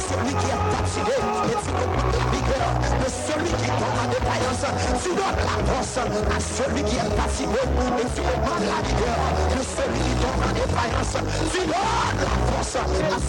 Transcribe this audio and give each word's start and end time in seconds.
Celui 0.00 0.34
qui 0.34 0.50
tombe 3.30 3.98
en 4.00 4.08
défaillance, 4.10 4.64
tu 5.02 5.10
donnes 5.10 5.38
la 5.38 5.56
force 5.70 5.96
à 5.98 6.40
celui 6.40 6.82
qui 6.82 6.96
est 6.96 7.10
fatigué 7.14 7.62
et 7.62 8.06
tu 8.14 8.22
demandes 8.22 8.66
la 8.66 8.80
vigueur 8.82 9.22
de 9.50 9.60
celui 9.62 10.00
qui 10.00 10.14
tombe 10.18 10.42
en 10.42 10.52
défaillance. 10.54 11.14
Tu 11.52 11.60
donnes 11.60 12.18
la 12.18 12.36
force 12.50 12.74
à 12.74 12.84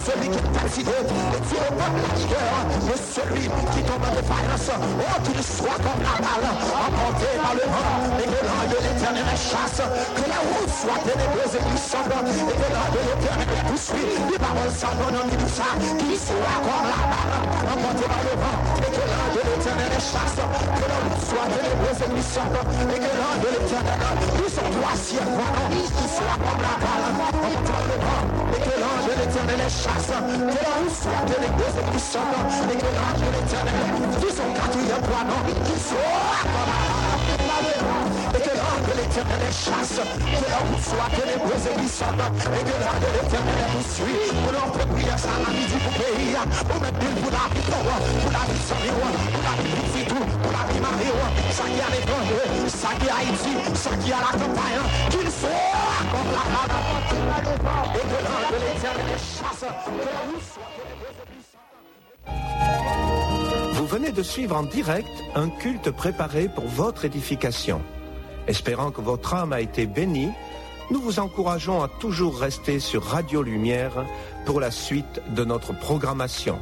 celui 0.06 0.28
qui 0.28 0.38
est 0.38 0.58
fatigué 0.58 0.96
et 0.98 1.40
tu 1.46 1.56
demandes 1.62 1.98
la 2.02 2.10
vigueur 2.18 2.56
de 2.82 2.96
celui 2.98 3.46
qui 3.46 3.82
tombe 3.86 4.02
en 4.02 4.14
défaillance. 4.14 4.68
Oh, 4.72 5.16
qu'il 5.22 5.42
soit 5.42 5.78
comme 5.82 6.02
la 6.02 6.16
balle, 6.18 6.46
emporté 6.50 7.28
par 7.38 7.54
le 7.54 7.66
vent 7.70 7.94
et 8.18 8.26
que 8.26 8.40
l'ange 8.42 8.68
de 8.72 8.78
l'éternel 8.82 9.36
chasse, 9.36 9.82
que 9.82 10.24
la 10.26 10.40
route 10.42 10.72
soit 10.72 11.00
ténébreuse 11.06 11.54
et 11.54 11.62
glissante 11.62 12.10
et 12.10 12.46
que 12.50 12.68
l'ange 12.74 12.92
de 12.96 13.02
l'éternel 13.06 13.50
poursuit. 13.68 14.10
Les 14.30 14.38
paroles 14.38 14.74
sans 14.74 14.94
nom 14.98 15.26
de 15.26 15.46
ça, 15.46 15.70
qu'il 15.78 16.18
soit 16.18 16.58
comme 16.62 16.86
la 16.90 17.02
balle, 17.06 17.34
emporté 17.70 18.04
par 18.08 18.21
chasse, 20.02 20.34
que 20.34 20.86
route 20.98 21.22
soit 21.22 21.46
ténébreuse 21.46 22.02
et 22.02 22.98
que 22.98 23.12
l'ange 23.18 23.40
de 23.42 23.50
l'éternel 23.54 23.98
nous 24.36 24.50
son 24.50 24.66
troisième 24.74 25.30
volant, 25.38 25.68
qu'il 25.70 26.10
soit 26.10 26.38
comme 26.42 26.62
la 26.62 26.76
balle, 26.82 27.06
et 28.52 28.60
que 28.60 28.74
l'ange 28.82 29.04
de 29.06 29.14
l'éternel 29.20 29.62
chasse, 29.70 30.10
que 30.10 30.58
route 30.74 30.94
soit 32.02 32.28
et 32.72 32.78
que 32.78 32.90
l'ange 32.98 33.20
de 33.22 33.30
l'éternel 33.30 33.74
nous 34.20 34.32
son 34.34 34.48
quatrième 34.58 35.04
volant, 35.06 35.42
qu'il 35.46 35.80
soit 35.80 36.42
comme 36.42 36.96
la 36.96 37.01
l'éternel 39.12 39.52
chasse, 39.52 40.00
que 40.00 40.48
la 40.48 40.56
route 40.64 40.80
soit 40.80 41.10
ténébreuse 41.12 41.66
et 41.68 41.76
glissante, 41.76 42.16
et 42.16 42.64
que 42.64 42.76
l'ange 42.80 43.00
de 43.04 43.10
l'éternel 43.12 43.60
nous 43.76 43.84
suit. 43.84 44.32
Pour 44.32 44.52
l'on 44.52 44.72
ça 45.18 45.28
la 45.44 45.52
midi 45.52 45.76
pour 45.84 45.92
pays, 45.92 46.32
pour 46.68 46.80
mettre 46.80 46.98
pour 46.98 47.30
la 47.30 47.44
vie 47.52 47.60
pour 47.60 47.84
la 48.32 48.44
vie 48.48 48.62
sans 48.64 48.80
pour 48.80 49.44
la 49.44 49.54
vie 49.60 49.76
pour 49.76 50.00
tout, 50.08 50.24
pour 50.42 50.52
la 50.52 50.64
vie 50.72 50.80
Mario, 50.80 51.14
ça 51.50 51.64
qui 51.64 51.80
a 51.80 51.88
les 51.92 52.02
grands, 52.06 52.26
ça 52.68 52.88
qui 52.98 53.08
a 53.08 53.10
Haïti, 53.16 53.52
ça 53.74 53.90
qui 53.96 54.12
a 54.12 54.16
la 54.16 54.32
campagne, 54.32 54.82
qu'il 55.10 55.30
soit 55.30 55.68
comme 56.10 56.30
la 56.32 56.44
balle, 56.52 56.72
et 57.94 58.04
que 58.08 58.18
l'ange 58.24 58.48
de 58.48 58.56
l'éternel 58.64 59.18
chasse, 59.18 59.60
que 59.60 60.08
la 60.08 60.22
route 60.24 60.46
soit 60.52 60.72
et 60.78 60.96
glissante. 61.28 61.76
Vous 63.74 63.86
venez 63.86 64.12
de 64.12 64.22
suivre 64.22 64.56
en 64.56 64.62
direct 64.62 65.08
un 65.34 65.50
culte 65.50 65.90
préparé 65.90 66.48
pour 66.48 66.66
votre 66.66 67.04
édification. 67.04 67.82
Espérant 68.46 68.90
que 68.90 69.00
votre 69.00 69.34
âme 69.34 69.52
a 69.52 69.60
été 69.60 69.86
bénie, 69.86 70.30
nous 70.90 71.00
vous 71.00 71.20
encourageons 71.20 71.82
à 71.82 71.88
toujours 71.88 72.38
rester 72.38 72.80
sur 72.80 73.04
Radio 73.04 73.42
Lumière 73.42 74.04
pour 74.44 74.60
la 74.60 74.70
suite 74.70 75.22
de 75.34 75.44
notre 75.44 75.72
programmation. 75.78 76.58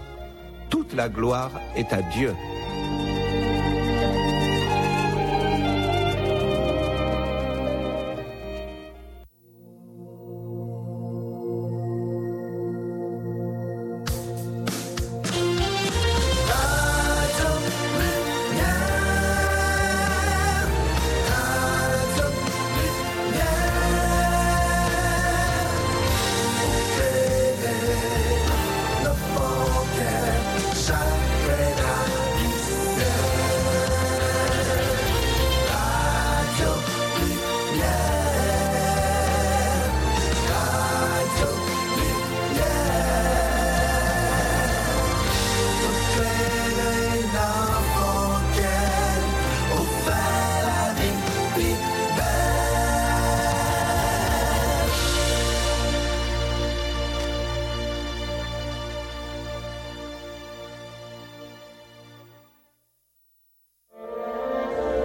Toute 0.68 0.94
la 0.94 1.08
gloire 1.08 1.50
est 1.74 1.92
à 1.92 2.02
Dieu. 2.02 2.34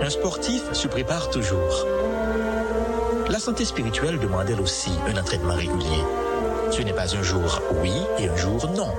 Un 0.06 0.10
sportif 0.12 0.72
se 0.74 0.88
prépare 0.88 1.32
toujours. 1.32 1.84
La 3.28 3.40
santé 3.40 3.66
spirituelle 3.66 4.20
demande 4.20 4.48
elle 4.48 4.62
aussi 4.62 4.92
un 5.08 5.20
entraînement 5.20 5.56
régulier. 5.56 6.04
Ce 6.70 6.84
n'est 6.84 6.94
pas 6.94 7.16
un 7.16 7.24
jour 7.24 7.60
oui 7.82 7.92
et 8.20 8.30
un 8.30 8.36
jour 8.36 8.70
non. 8.70 8.94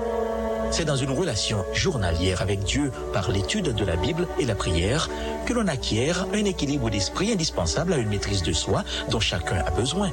C'est 0.73 0.85
dans 0.85 0.97
une 0.97 1.13
relation 1.13 1.65
journalière 1.73 2.43
avec 2.43 2.65
Dieu 2.65 2.91
par 3.13 3.31
l'étude 3.31 3.73
de 3.73 3.85
la 3.85 3.95
Bible 3.95 4.27
et 4.41 4.47
la 4.47 4.57
prière 4.57 5.09
que 5.47 5.53
l'on 5.53 5.69
acquiert 5.69 6.27
un 6.35 6.45
équilibre 6.45 6.91
d'esprit 6.91 7.31
indispensable 7.31 7.93
à 7.93 7.99
une 7.99 8.09
maîtrise 8.09 8.43
de 8.43 8.53
soi 8.53 8.83
dont 9.09 9.21
chacun 9.21 9.63
a 9.65 9.71
besoin. 9.71 10.11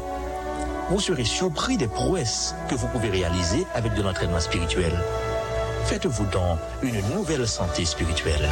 Vous 0.91 0.99
serez 0.99 1.25
surpris 1.25 1.77
des 1.77 1.87
prouesses 1.87 2.53
que 2.69 2.75
vous 2.75 2.87
pouvez 2.89 3.09
réaliser 3.09 3.65
avec 3.73 3.95
de 3.95 4.03
l'entraînement 4.03 4.39
spirituel. 4.39 4.93
Faites-vous 5.85 6.25
donc 6.27 6.59
une 6.83 7.01
nouvelle 7.15 7.47
santé 7.47 7.83
spirituelle. 7.83 8.47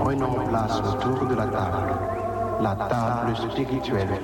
Prenons 0.00 0.46
place 0.48 0.80
autour 0.80 1.26
de 1.26 1.34
la 1.34 1.46
table, 1.46 1.92
la 2.62 2.74
table 2.74 3.36
spirituelle 3.36 4.18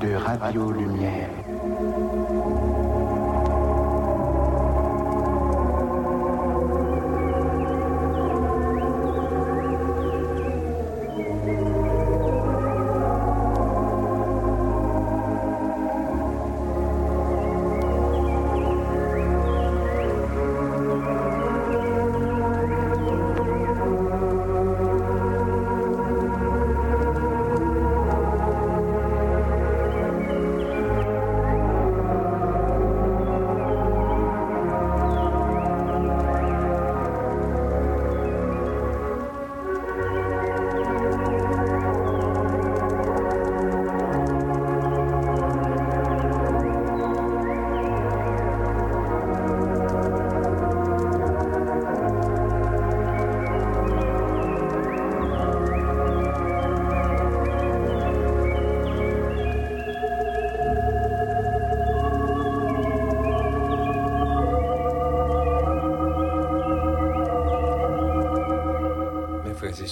de 0.00 0.14
Radio 0.14 0.70
Lumière. 0.70 1.30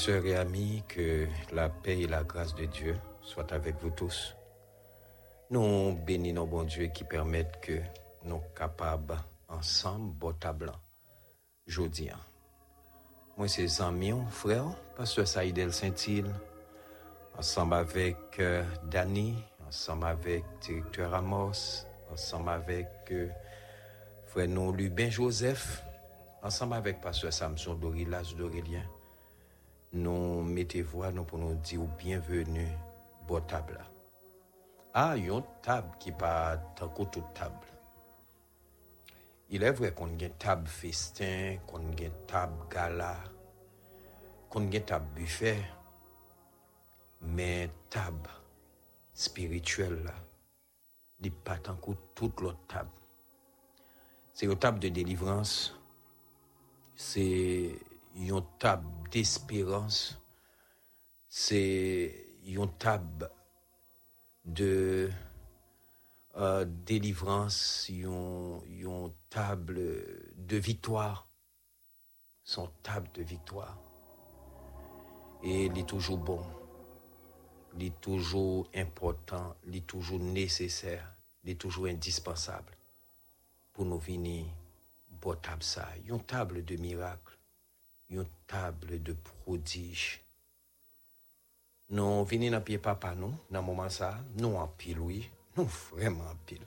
Sœurs 0.09 0.25
et 0.25 0.37
amis, 0.37 0.83
que 0.89 1.27
la 1.53 1.69
paix 1.69 2.01
et 2.01 2.07
la 2.07 2.25
grâce 2.25 2.55
de 2.55 2.65
Dieu 2.65 2.97
soient 3.21 3.53
avec 3.53 3.77
vous 3.83 3.91
tous. 3.91 4.35
Nous 5.51 5.93
bénissons 6.07 6.47
bon 6.47 6.63
Dieu 6.63 6.87
qui 6.87 7.05
permettent 7.05 7.61
que 7.61 7.79
nous 8.25 8.41
capables 8.57 9.19
ensemble 9.49 10.15
botta 10.15 10.55
blanc. 10.55 10.81
Jodi. 11.67 12.11
an. 12.11 12.17
Moi 13.37 13.49
c'est 13.49 13.83
amis, 13.83 14.15
frère, 14.31 14.65
pasteur 14.97 15.29
Saïdel 15.29 15.75
Saint-Île, 15.75 16.33
ensemble 17.37 17.75
avec 17.75 18.17
euh, 18.39 18.65
Danny, 18.85 19.35
ensemble 19.67 20.07
avec 20.07 20.43
directeur 20.63 21.13
Amos, 21.13 21.85
ensemble 22.11 22.49
avec 22.49 22.89
euh, 23.11 23.29
frère 24.27 24.73
Lubin 24.73 25.11
Joseph, 25.11 25.85
ensemble 26.43 26.77
avec 26.77 26.99
pasteur 27.03 27.31
Samson 27.31 27.75
Dorilas 27.75 28.33
Dorélien 28.39 28.89
nou 29.97 30.43
mette 30.45 30.83
vwa 30.85 31.09
nou 31.15 31.25
pou 31.29 31.41
nou 31.41 31.57
di 31.65 31.79
ou 31.81 31.89
bienvenu 32.01 32.67
bo 33.29 33.41
tab 33.49 33.71
la. 33.73 33.87
A, 34.99 35.15
yon 35.17 35.45
tab 35.65 35.95
ki 36.03 36.13
pa 36.19 36.59
tankou 36.77 37.09
tout 37.13 37.29
tab. 37.37 37.57
Ilè 39.55 39.73
vwe 39.77 39.93
kon 39.97 40.17
gen 40.21 40.35
tab 40.41 40.67
festin, 40.69 41.61
kon 41.69 41.93
gen 41.97 42.13
tab 42.29 42.53
gala, 42.73 43.15
kon 44.53 44.69
gen 44.73 44.85
tab 44.89 45.07
buffet, 45.17 45.65
men 47.25 47.73
tab 47.93 48.29
spirituel 49.17 50.03
la, 50.05 50.17
di 51.17 51.33
pa 51.33 51.57
tankou 51.65 51.97
tout 52.17 52.45
lot 52.45 52.61
tab. 52.69 52.93
Se 54.37 54.47
yo 54.47 54.55
tab 54.61 54.77
de 54.83 54.93
delivrans, 54.95 55.55
se 56.99 57.25
une 58.19 58.43
table 58.59 58.87
d'espérance, 59.11 60.19
c'est 61.29 62.27
une 62.45 62.69
table 62.79 63.31
de 64.45 65.11
euh, 66.37 66.65
délivrance, 66.87 67.87
une, 67.89 68.61
une 68.69 69.13
table 69.31 69.81
de 70.37 70.57
victoire, 70.57 71.29
son 72.43 72.69
table 72.83 73.09
de 73.15 73.23
victoire. 73.23 73.79
Et 75.43 75.67
il 75.67 75.79
est 75.79 75.89
toujours 75.89 76.19
bon, 76.19 76.45
il 77.77 77.85
est 77.87 78.01
toujours 78.01 78.69
important, 78.75 79.55
il 79.67 79.77
est 79.77 79.87
toujours 79.87 80.19
nécessaire, 80.19 81.15
il 81.45 81.51
est 81.51 81.61
toujours 81.61 81.87
indispensable 81.87 82.77
pour 83.73 83.85
nous 83.85 83.99
venir 83.99 84.47
bon 85.21 85.35
table 85.37 85.63
ça, 85.63 85.89
table 86.27 86.65
de 86.65 86.77
miracle 86.77 87.28
yon 88.13 88.29
table 88.49 88.99
de 89.05 89.15
prodij. 89.15 90.19
Nou 91.97 92.25
vini 92.29 92.51
nan 92.53 92.65
piye 92.65 92.81
papa 92.85 93.15
nou, 93.17 93.33
nan 93.53 93.65
mouman 93.65 93.93
sa, 93.93 94.11
nou 94.41 94.59
anpil 94.61 95.01
oui, 95.01 95.23
nou 95.57 95.69
vreman 95.73 96.29
anpil. 96.35 96.65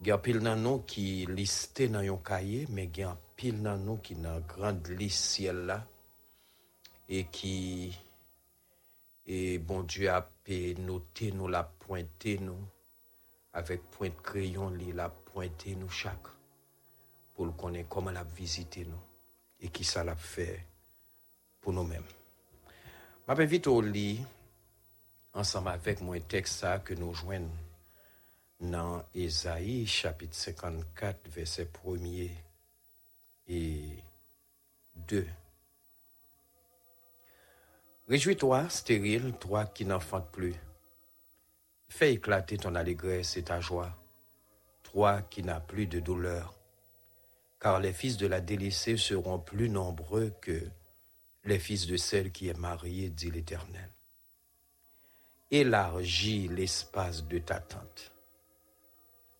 Gen 0.00 0.14
anpil 0.16 0.38
nan 0.44 0.62
nou 0.64 0.84
ki 0.88 1.26
liste 1.30 1.88
nan 1.92 2.06
yon 2.06 2.22
kaye, 2.26 2.64
men 2.70 2.92
gen 2.94 3.12
anpil 3.12 3.58
nan 3.64 3.82
nou 3.86 3.98
ki 4.02 4.14
nan 4.22 4.46
grand 4.50 4.92
lis 4.94 5.18
siel 5.32 5.64
la, 5.70 5.80
e 7.10 7.24
ki, 7.34 7.56
e 9.26 9.58
bon 9.66 9.86
Diyo 9.90 10.14
apè 10.14 10.60
note 10.78 11.34
nou 11.34 11.50
la 11.50 11.64
pointe 11.66 12.38
nou, 12.46 12.70
avèk 13.58 13.90
pointe 13.98 14.22
kreyon 14.30 14.78
li 14.78 14.94
la 14.94 15.10
pointe 15.10 15.74
nou 15.78 15.90
chak, 15.90 16.30
pou 17.34 17.50
l 17.50 17.54
konen 17.58 17.90
koman 17.90 18.14
la 18.14 18.26
vizite 18.38 18.86
nou. 18.86 19.09
Et 19.60 19.68
qui 19.68 19.84
ça 19.84 20.04
l'a 20.04 20.16
fait 20.16 20.64
pour 21.60 21.72
nous-mêmes. 21.72 22.04
Je 23.28 23.34
m'invite 23.34 23.66
au 23.66 23.80
lit 23.80 24.24
ensemble 25.32 25.68
avec 25.68 26.00
moi 26.00 26.16
un 26.16 26.20
texte 26.20 26.66
que 26.84 26.94
nous 26.94 27.14
joignons 27.14 27.50
dans 28.60 29.04
Ésaïe 29.14 29.86
chapitre 29.86 30.34
54 30.34 31.28
verset 31.28 31.68
1er 31.84 32.30
et 33.48 34.02
2. 34.96 35.26
Réjouis-toi, 38.08 38.68
stérile, 38.68 39.34
toi 39.38 39.66
qui 39.66 39.84
n'enfantes 39.84 40.30
plus. 40.30 40.56
Fais 41.88 42.14
éclater 42.14 42.56
ton 42.56 42.74
allégresse 42.74 43.36
et 43.36 43.44
ta 43.44 43.60
joie, 43.60 43.96
toi 44.82 45.22
qui 45.22 45.42
n'as 45.42 45.60
plus 45.60 45.86
de 45.86 46.00
douleur 46.00 46.59
car 47.60 47.78
les 47.78 47.92
fils 47.92 48.16
de 48.16 48.26
la 48.26 48.40
délaissée 48.40 48.96
seront 48.96 49.38
plus 49.38 49.68
nombreux 49.68 50.30
que 50.40 50.66
les 51.44 51.58
fils 51.58 51.86
de 51.86 51.96
celle 51.96 52.32
qui 52.32 52.48
est 52.48 52.58
mariée, 52.58 53.10
dit 53.10 53.30
l'Éternel. 53.30 53.90
Élargis 55.50 56.48
l'espace 56.48 57.24
de 57.24 57.38
ta 57.38 57.60
tente. 57.60 58.12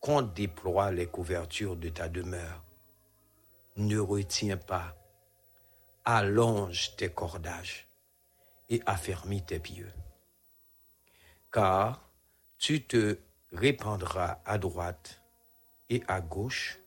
Qu'on 0.00 0.22
déploie 0.22 0.90
les 0.92 1.06
couvertures 1.06 1.76
de 1.76 1.88
ta 1.88 2.08
demeure. 2.08 2.64
Ne 3.76 3.98
retiens 3.98 4.56
pas. 4.56 4.96
Allonge 6.04 6.96
tes 6.96 7.10
cordages 7.10 7.88
et 8.68 8.82
affermis 8.86 9.42
tes 9.42 9.60
pieux. 9.60 9.92
Car 11.52 12.10
tu 12.58 12.86
te 12.86 13.18
répandras 13.52 14.40
à 14.44 14.58
droite 14.58 15.22
et 15.88 16.02
à 16.08 16.20
gauche 16.20 16.80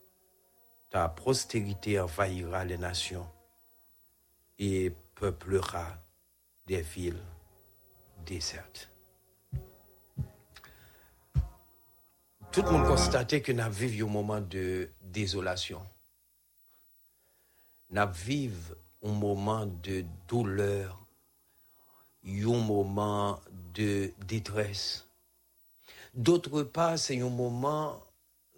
ta 0.94 1.08
postérité 1.08 1.98
envahira 1.98 2.64
les 2.64 2.78
nations 2.78 3.28
et 4.60 4.92
peuplera 5.16 5.98
des 6.68 6.82
villes 6.82 7.24
désertes. 8.24 8.88
Tout 12.52 12.62
le 12.62 12.70
monde 12.70 12.86
constatait 12.86 13.42
que 13.42 13.50
nous 13.50 13.72
vivons 13.72 14.06
un 14.06 14.12
moment 14.12 14.40
de 14.40 14.88
désolation. 15.02 15.82
Nous 17.90 18.12
vivons 18.12 18.76
un 19.02 19.12
moment 19.12 19.66
de 19.66 20.04
douleur, 20.28 21.04
un 22.24 22.64
moment 22.64 23.40
de 23.74 24.12
détresse. 24.28 25.08
D'autre 26.14 26.62
part, 26.62 27.00
c'est 27.00 27.20
un 27.20 27.30
moment 27.30 28.00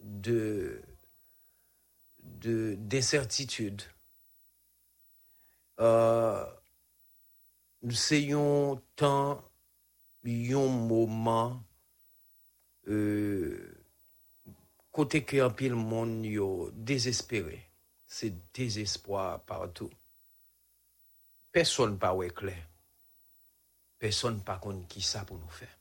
de 0.03 0.83
d'incertitude. 2.41 3.83
Euh, 5.81 6.45
c'est 7.91 8.33
un 8.33 8.81
temps, 8.95 9.45
un 10.25 10.69
moment, 10.69 11.63
euh, 12.89 13.85
côté 14.91 15.25
que 15.25 15.41
un 15.43 15.51
pile 15.51 15.75
monde 15.75 16.25
yo 16.25 16.71
désespéré. 16.73 17.63
C'est 18.07 18.35
désespoir 18.55 19.41
partout. 19.45 19.91
personne 21.57 21.99
pas 21.99 22.13
ouais 22.13 22.29
clair. 22.29 22.69
Personne 23.99 24.43
pas 24.43 24.59
kon 24.59 24.85
qui 24.87 25.01
ça 25.01 25.25
pour 25.25 25.39
nous 25.39 25.49
faire. 25.49 25.79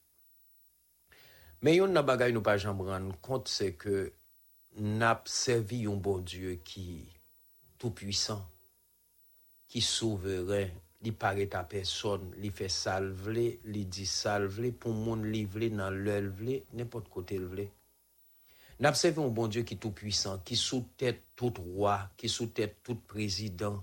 Mais 1.62 1.76
yon 1.76 1.92
nan 1.92 2.06
bagay 2.08 2.32
nou 2.32 2.44
pa 2.46 2.54
jam 2.62 2.80
rendre 2.80 3.18
compte 3.20 3.50
c'est 3.52 3.74
nap 4.76 5.30
servi 5.32 5.86
yon 5.86 6.02
bon 6.04 6.24
Diyo 6.28 6.52
ki 6.68 7.06
tout 7.80 7.96
puisan, 7.96 8.42
ki 9.72 9.80
souveren, 9.84 10.74
li 11.06 11.14
pare 11.16 11.46
ta 11.52 11.62
person, 11.70 12.32
li 12.42 12.50
fe 12.52 12.68
salvele, 12.72 13.46
li 13.72 13.86
di 13.88 14.08
salvele, 14.10 14.74
pou 14.76 14.92
moun 14.96 15.28
li 15.32 15.46
vle 15.48 15.70
nan 15.72 16.02
lèl 16.04 16.28
vle, 16.28 16.60
nepot 16.76 17.08
kote 17.14 17.40
l 17.40 17.48
vle. 17.54 17.70
Nap 18.84 19.00
servi 19.00 19.24
yon 19.24 19.36
bon 19.36 19.52
Diyo 19.52 19.64
ki 19.68 19.80
tout 19.80 19.96
puisan, 19.96 20.42
ki 20.44 20.60
sou 20.60 20.84
tèt 21.00 21.24
tout 21.40 21.56
roi, 21.64 21.98
ki 22.20 22.28
sou 22.32 22.52
tèt 22.52 22.82
tout 22.84 23.00
prezident, 23.08 23.80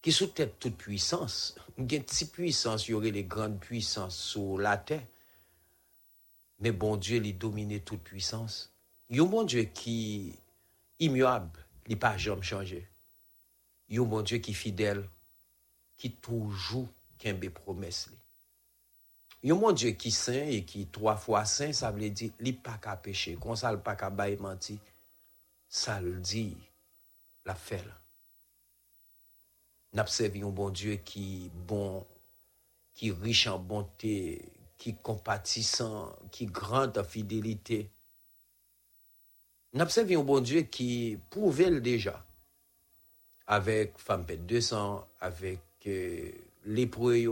ki 0.00 0.14
sou 0.14 0.30
tèt 0.30 0.60
tout 0.62 0.76
puissance, 0.78 1.56
gen 1.76 2.06
ti 2.06 2.30
puissance, 2.30 2.86
yore 2.86 3.10
le 3.10 3.26
grand 3.26 3.58
puissance 3.58 4.30
sou 4.30 4.60
la 4.62 4.78
tè, 4.78 5.02
men 6.62 6.76
bon 6.78 7.00
Dieu 7.00 7.18
li 7.18 7.34
domine 7.34 7.80
tout 7.82 7.98
puissance. 7.98 8.69
yon 9.10 9.30
bon 9.30 9.48
Diyo 9.48 9.66
ki 9.74 9.96
imyoab 11.02 11.58
li 11.90 11.98
pa 11.98 12.14
jom 12.20 12.44
chanje. 12.46 12.84
Yon 13.90 14.08
bon 14.10 14.22
Diyo 14.26 14.38
ki 14.44 14.54
fidel, 14.54 15.02
ki 15.98 16.12
toujou 16.22 16.86
kenbe 17.20 17.50
promes 17.56 18.04
li. 18.12 18.18
Yon 19.50 19.58
bon 19.62 19.74
Diyo 19.74 19.96
ki 19.98 20.14
sen 20.14 20.54
e 20.54 20.60
ki 20.68 20.86
3 20.94 21.16
fwa 21.18 21.42
sen, 21.48 21.74
sa 21.74 21.90
vle 21.94 22.12
di 22.14 22.30
li 22.44 22.54
pa 22.54 22.78
ka 22.82 22.94
peche, 23.02 23.34
kon 23.42 23.58
sa 23.58 23.74
l 23.74 23.80
pa 23.82 23.96
ka 23.98 24.12
baye 24.14 24.38
manti, 24.38 24.78
sa 25.66 25.98
l 25.98 26.20
di 26.22 26.46
la 27.48 27.58
fel. 27.58 27.88
Napsev 29.98 30.38
yon 30.38 30.54
bon 30.54 30.70
Diyo 30.70 31.00
ki 31.02 31.50
bon, 31.66 32.04
ki 32.94 33.10
riche 33.18 33.50
an 33.50 33.58
bonte, 33.66 34.14
ki 34.78 35.00
kompatisan, 35.02 36.28
ki 36.30 36.46
grante 36.54 37.02
an 37.02 37.10
fidelite, 37.10 37.88
Servi 39.88 40.16
un 40.16 40.22
bon 40.22 40.40
Dieu 40.40 40.62
qui 40.62 41.18
prouvait 41.30 41.70
le 41.70 41.80
déjà 41.80 42.24
avec 43.46 43.98
femme 43.98 44.26
pète 44.26 44.46
200, 44.46 45.06
avec 45.20 45.60
euh, 45.86 46.30
lépreux 46.66 47.24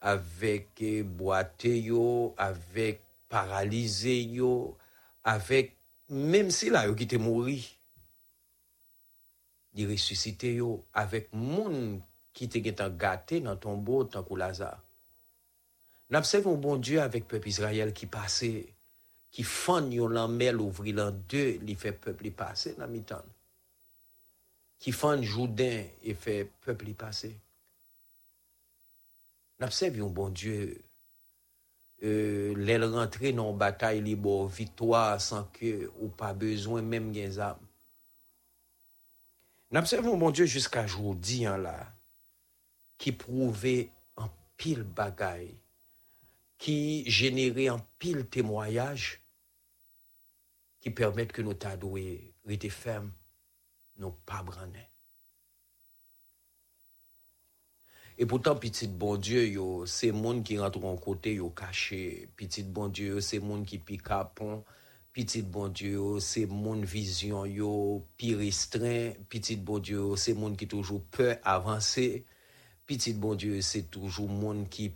avec 0.00 0.68
euh, 0.82 1.02
boité 1.02 1.80
yo, 1.80 2.34
avec 2.36 3.02
paralysé 3.28 4.28
avec 5.24 5.76
même 6.08 6.50
si 6.50 6.70
là 6.70 6.92
qui 6.94 7.04
était 7.04 7.18
mouru, 7.18 7.60
il 9.74 9.90
ressuscité 9.90 10.60
avec 10.94 11.32
moun 11.32 12.00
qui 12.32 12.50
getan 12.50 12.88
gâté 12.90 13.40
dans 13.40 13.56
ton 13.56 13.76
beau 13.76 14.04
tant 14.04 14.22
que 14.22 14.34
Lazare. 14.34 14.82
N'observe 16.10 16.48
un 16.48 16.54
bon 16.54 16.76
Dieu 16.76 17.00
avec 17.02 17.28
peuple 17.28 17.48
Israël 17.48 17.92
qui 17.92 18.06
passait, 18.06 18.72
ki 19.34 19.44
fan 19.44 19.90
yon 19.92 20.14
lanmel 20.16 20.60
ouvri 20.64 20.94
lan 20.96 21.16
de 21.30 21.58
li 21.64 21.76
fe 21.78 21.92
pepli 21.92 22.32
pase 22.34 22.74
nan 22.78 22.90
mitan. 22.92 23.24
Ki 24.78 24.94
fan 24.94 25.22
jouden 25.26 25.88
e 26.06 26.14
fe 26.16 26.40
pepli 26.64 26.94
pase. 26.98 27.32
Napsev 29.58 29.98
yon 29.98 30.14
bon 30.14 30.30
Diyo 30.30 30.68
euh, 32.06 32.54
lèl 32.54 32.86
rentre 32.86 33.32
nan 33.34 33.56
batay 33.58 34.00
li 34.04 34.14
bo 34.14 34.44
vitwa 34.46 35.18
san 35.22 35.48
ke 35.54 35.72
ou 35.96 36.12
pa 36.18 36.30
bezwen 36.32 36.86
menm 36.86 37.10
gen 37.14 37.34
zam. 37.40 37.62
Napsev 39.74 40.06
yon 40.06 40.20
bon 40.22 40.34
Diyo 40.34 40.46
jiska 40.48 40.86
joudi 40.86 41.42
an 41.50 41.66
la 41.66 41.78
ki 42.98 43.12
prouve 43.18 43.76
an 44.18 44.30
pil 44.58 44.84
bagay 44.96 45.50
qui 46.58 47.08
générait 47.08 47.70
en 47.70 47.78
pile 47.98 48.26
témoignage, 48.26 49.22
qui 50.80 50.90
permettent 50.90 51.32
que 51.32 51.42
nous 51.42 51.54
t'adouer, 51.54 52.34
rester 52.44 52.68
fermes, 52.68 53.12
nous 53.96 54.10
pas 54.26 54.42
branner. 54.42 54.90
Et 58.20 58.26
pourtant, 58.26 58.56
petit 58.56 58.88
bon 58.88 59.16
Dieu, 59.16 59.54
c'est 59.86 60.10
monde 60.10 60.42
qui 60.42 60.58
rentre 60.58 60.84
en 60.84 60.96
côté, 60.96 61.34
yo 61.34 61.50
caché. 61.50 62.28
Petit 62.36 62.64
bon 62.64 62.88
Dieu, 62.88 63.20
c'est 63.20 63.38
monde 63.38 63.64
qui 63.64 63.78
pique 63.78 64.10
à 64.10 64.24
pont. 64.24 64.64
Petit 65.12 65.42
bon 65.42 65.68
Dieu, 65.68 66.18
c'est 66.18 66.46
mon 66.46 66.80
vision, 66.80 67.46
yo, 67.46 68.04
pire 68.16 68.38
restreint. 68.38 69.12
Petit 69.28 69.54
bon 69.54 69.78
Dieu, 69.78 70.16
c'est 70.16 70.34
monde 70.34 70.56
qui 70.56 70.66
toujours 70.66 71.04
peut 71.04 71.36
avancer. 71.44 72.24
Petit 72.86 73.12
bon 73.12 73.36
Dieu, 73.36 73.60
c'est 73.60 73.88
toujours 73.88 74.28
monde 74.28 74.68
qui 74.68 74.92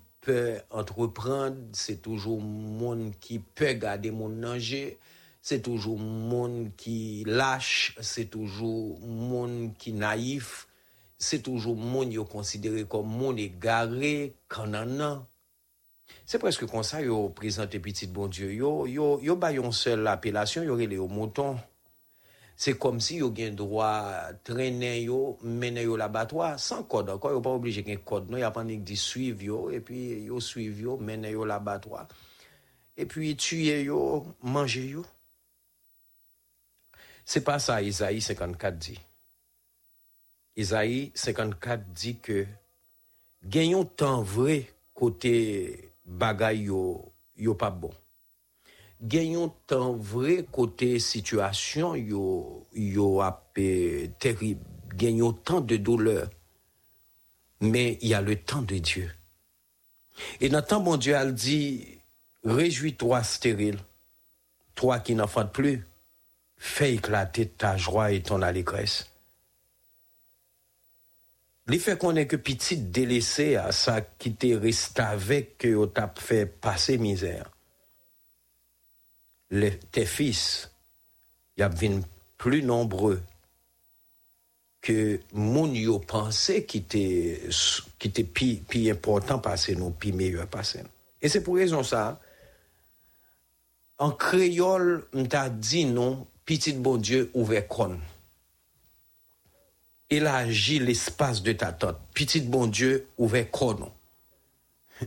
entreprendre. 0.70 1.56
C'est 1.72 2.02
toujours 2.02 2.40
monde 2.40 3.12
qui 3.20 3.38
peut 3.38 3.72
garder 3.72 4.10
mon 4.10 4.28
danger. 4.28 4.98
C'est 5.40 5.62
toujours 5.62 5.98
monde 5.98 6.70
qui 6.76 7.24
lâche. 7.26 7.96
C'est 8.00 8.26
toujours 8.26 9.00
monde 9.00 9.72
qui 9.78 9.92
naïf. 9.92 10.68
C'est 11.18 11.42
toujours 11.42 11.76
monde 11.76 12.12
yo 12.12 12.24
considéré 12.24 12.84
comme 12.84 13.06
monde 13.06 13.38
égaré, 13.38 14.34
canana. 14.48 15.24
C'est 16.26 16.38
presque 16.38 16.66
comme 16.66 16.82
ça 16.82 17.00
yo 17.00 17.28
présenté 17.28 17.78
petit 17.78 18.06
bon 18.06 18.26
Dieu. 18.26 18.52
Yo 18.52 18.86
yo 18.86 19.20
yo 19.22 19.36
ba 19.36 19.52
yon 19.52 19.70
seule 19.70 20.06
appellation, 20.08 20.62
yo 20.62 20.76
au 20.76 21.08
mouton. 21.08 21.56
se 22.56 22.74
kom 22.78 23.00
si 23.02 23.18
yo 23.20 23.30
gen 23.34 23.56
drwa 23.58 23.90
trenen 24.46 25.00
yo, 25.04 25.20
menen 25.42 25.86
yo 25.86 25.96
labatwa, 26.00 26.54
san 26.58 26.84
kod 26.90 27.10
ankon, 27.14 27.36
yo 27.36 27.42
pa 27.44 27.54
oblije 27.56 27.84
gen 27.86 28.02
kod 28.06 28.30
nou, 28.30 28.40
ya 28.40 28.52
panik 28.54 28.84
di 28.86 28.98
suiv 28.98 29.42
yo, 29.46 29.64
epi 29.74 30.26
yo 30.28 30.40
suiv 30.42 30.80
yo, 30.84 30.98
menen 31.00 31.32
yo 31.32 31.46
labatwa, 31.48 32.04
epi 32.96 33.34
tuye 33.40 33.82
yo, 33.86 34.02
manje 34.42 34.84
yo. 34.90 35.06
Se 37.24 37.40
pa 37.44 37.58
sa 37.62 37.78
Ezaïe 37.86 38.20
54 38.20 38.78
di. 38.82 38.96
Ezaïe 40.58 41.12
54 41.14 41.86
di 41.94 42.16
ke 42.20 42.42
genyon 43.42 43.86
tan 43.96 44.26
vre 44.26 44.58
kote 44.98 45.32
bagay 46.04 46.66
yo, 46.68 46.82
yo 47.38 47.54
pa 47.58 47.70
bon. 47.70 47.94
Gagnons 49.02 49.52
temps 49.66 49.94
vrai 49.94 50.46
côté 50.50 51.00
situation 51.00 51.96
yo, 51.96 52.68
yo 52.72 53.20
ap 53.20 53.58
eh, 53.58 54.10
terrible. 54.18 54.64
Gagnons 54.94 55.32
tant 55.32 55.60
de 55.60 55.76
douleur. 55.76 56.30
Mais 57.60 57.98
il 58.00 58.08
y 58.08 58.14
a 58.14 58.20
le 58.20 58.36
temps 58.36 58.62
de 58.62 58.78
Dieu. 58.78 59.10
Et 60.40 60.48
dans 60.48 60.62
temps, 60.62 60.80
bon 60.80 60.96
Dieu, 60.96 61.14
elle 61.14 61.34
dit, 61.34 61.98
réjouis-toi 62.44 63.22
stérile, 63.22 63.78
toi 64.74 64.98
qui 64.98 65.14
n'enfantes 65.14 65.52
plus, 65.52 65.86
fais 66.56 66.94
éclater 66.94 67.48
ta 67.48 67.76
joie 67.76 68.12
et 68.12 68.22
ton 68.22 68.42
allégresse. 68.42 69.08
Li 71.68 71.78
fait 71.78 71.96
qu'on 71.96 72.16
est 72.16 72.26
que 72.26 72.36
petit 72.36 72.76
délaissé 72.76 73.56
à 73.56 73.70
ça 73.70 74.00
qui 74.00 74.34
te 74.34 74.52
reste 74.52 74.98
avec 74.98 75.58
que 75.58 75.74
au 75.74 75.86
t'a 75.86 76.12
fait 76.18 76.46
passer 76.46 76.98
misère. 76.98 77.51
Le, 79.52 79.70
tes 79.70 80.06
fils, 80.06 80.70
y 81.56 81.62
vin 81.62 82.00
plus 82.38 82.62
nombreux 82.62 83.22
que 84.80 85.20
moun 85.32 85.76
yo 85.76 86.00
pensé 86.00 86.64
qui 86.64 86.78
était 86.78 87.40
qui 87.98 88.08
était 88.08 88.24
pi, 88.24 88.62
pi 88.68 88.90
important 88.90 89.38
passer 89.38 89.76
nous, 89.76 89.90
pi 89.90 90.10
meilleur 90.10 90.48
nous. 90.52 90.80
Et 91.20 91.28
c'est 91.28 91.42
pour 91.42 91.54
raison 91.54 91.84
ça, 91.84 92.20
en 93.98 94.10
créole, 94.10 95.06
m'ta 95.12 95.48
dit 95.48 95.84
non, 95.84 96.26
petit 96.44 96.72
bon 96.72 96.96
Dieu 96.96 97.30
ouvert 97.34 97.68
con 97.68 98.00
élargis 100.12 100.78
l'espace 100.78 101.42
de 101.42 101.52
ta 101.52 101.72
tête. 101.72 101.96
Petit 102.14 102.40
bon 102.40 102.66
Dieu, 102.66 103.06
ouvert 103.18 103.50
konon. 103.50 103.90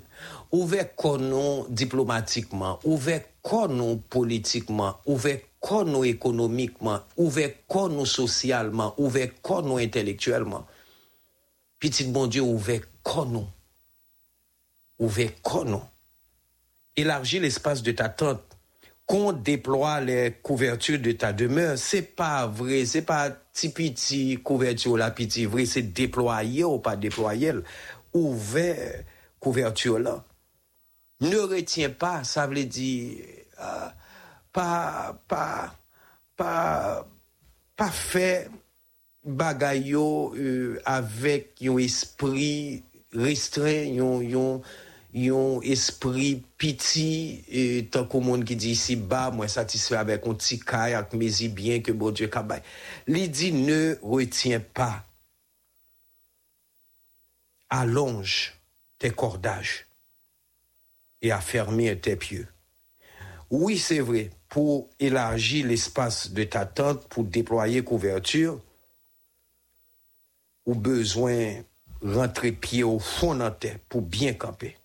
Ouvert 0.52 0.96
konon 0.96 1.66
diplomatiquement, 1.70 2.80
ouvert 2.84 3.24
konon 3.46 3.98
politiquement, 4.10 4.98
ouvert 5.06 5.40
konon 5.60 6.04
économiquement, 6.04 7.02
ouvert 7.16 7.52
konon 7.68 8.04
socialement, 8.04 8.96
ouvert 8.98 9.30
konon 9.44 9.78
intellectuellement? 9.78 10.66
Petit 11.80 12.06
bon 12.06 12.25
Dieu, 12.25 12.42
ouvert 12.42 12.82
konon. 13.04 13.48
Ouvert 14.98 15.40
konon. 15.44 15.84
Élargis 16.96 17.40
l'espace 17.40 17.84
de 17.84 17.92
ta 17.92 18.10
tente 18.10 18.42
qu'on 19.06 19.32
déploie 19.32 20.02
les 20.02 20.32
couvertures 20.42 21.00
de 21.00 21.12
ta 21.12 21.32
demeure, 21.32 21.78
c'est 21.78 22.02
pas 22.02 22.48
vrai, 22.48 22.86
c'est 22.86 23.04
pas 23.04 23.30
petit 23.30 23.70
petit 23.70 24.40
couverture 24.44 24.98
la 24.98 25.12
petit 25.12 25.46
vrai, 25.46 25.68
c'est 25.68 25.84
déployer 25.84 26.64
ou 26.64 26.80
pas 26.80 26.96
déployer, 26.96 27.54
ouvert 28.12 29.04
couverture 29.40 30.00
là? 30.00 30.25
Ne 31.22 31.38
retiens 31.38 31.89
pas, 31.89 32.24
ça 32.24 32.45
veut 32.45 32.65
dire 32.65 33.24
euh, 33.62 33.89
pas 34.51 35.17
pas 35.27 35.75
pas 36.36 37.07
pas 37.75 37.91
fait 37.91 38.50
bagay 39.24 39.93
euh, 39.93 40.81
avec 40.86 41.62
yon 41.62 41.77
esprit 41.77 42.84
restreint, 43.13 43.84
yon, 43.84 44.62
yon, 45.13 45.62
esprit 45.62 46.43
piti, 46.57 47.43
et 47.48 47.88
tant 47.89 48.05
qu'on 48.05 48.22
monde 48.22 48.43
qui 48.43 48.57
dit 48.57 48.72
ici 48.72 48.98
bas, 48.98 49.31
moi 49.31 49.48
satisfait 49.48 49.95
avec 49.95 50.27
un 50.27 50.34
petit 50.34 50.60
caille, 50.60 50.93
avec 50.93 51.13
mes 51.13 51.48
bien 51.48 51.79
que 51.79 51.91
bon 51.93 52.12
Dieu 52.12 52.27
kabay. 52.27 52.62
Li 53.07 53.29
dit 53.29 53.53
ne 53.53 53.98
retiens 54.01 54.60
pas, 54.60 55.05
allonge 57.69 58.53
tes 59.00 59.12
cordages 59.12 59.85
et 61.25 61.32
affermir 61.32 62.00
tes 62.00 62.15
pieux. 62.15 62.48
Oui, 63.50 63.77
c'est 63.77 64.00
vrai, 64.00 64.29
pour 64.48 64.89
élargir 65.00 65.65
l'espace 65.65 66.32
de 66.32 66.44
ta 66.44 66.65
tente, 66.65 67.08
pour 67.08 67.24
déployer 67.24 67.84
couverture, 67.84 68.60
ou 70.65 70.75
besoin 70.75 71.63
rentrer 72.01 72.51
pied 72.51 72.84
au 72.84 73.00
fond 73.00 73.36
de 73.36 73.50
terre 73.50 73.79
pour 73.89 74.01
bien 74.01 74.34
camper. 74.34 74.77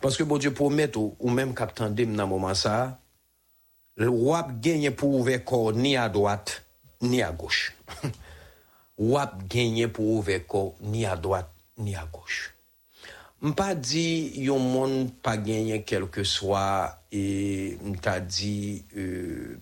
Parce 0.00 0.16
que 0.16 0.24
bon 0.24 0.38
Dieu 0.38 0.52
promet 0.52 0.96
ou, 0.96 1.14
ou 1.20 1.30
même 1.30 1.54
captain 1.54 1.90
dans 1.90 2.26
moment 2.26 2.54
ça, 2.54 3.00
le 3.96 4.08
roi 4.08 4.48
gagne 4.60 4.90
pour 4.90 5.10
ouvrir 5.10 5.44
corps 5.44 5.72
ni 5.72 5.96
à 5.96 6.08
droite 6.08 6.64
ni 7.00 7.22
à 7.22 7.30
gauche. 7.30 7.74
Wap 8.98 9.46
gagne 9.46 9.88
pour 9.88 10.06
ouvrir 10.06 10.46
corps 10.46 10.74
ni 10.80 11.06
à 11.06 11.16
droite 11.16 11.52
ni 11.76 11.94
à 11.94 12.08
gauche. 12.12 12.57
M'pa 13.40 13.76
dit 13.76 14.32
yon 14.34 15.12
pas 15.22 15.36
gagné 15.36 15.84
quel 15.84 16.08
que 16.08 16.24
soit 16.24 17.04
et 17.12 17.78
m'ta 17.84 18.18
dit 18.18 18.84
euh, 18.96 19.60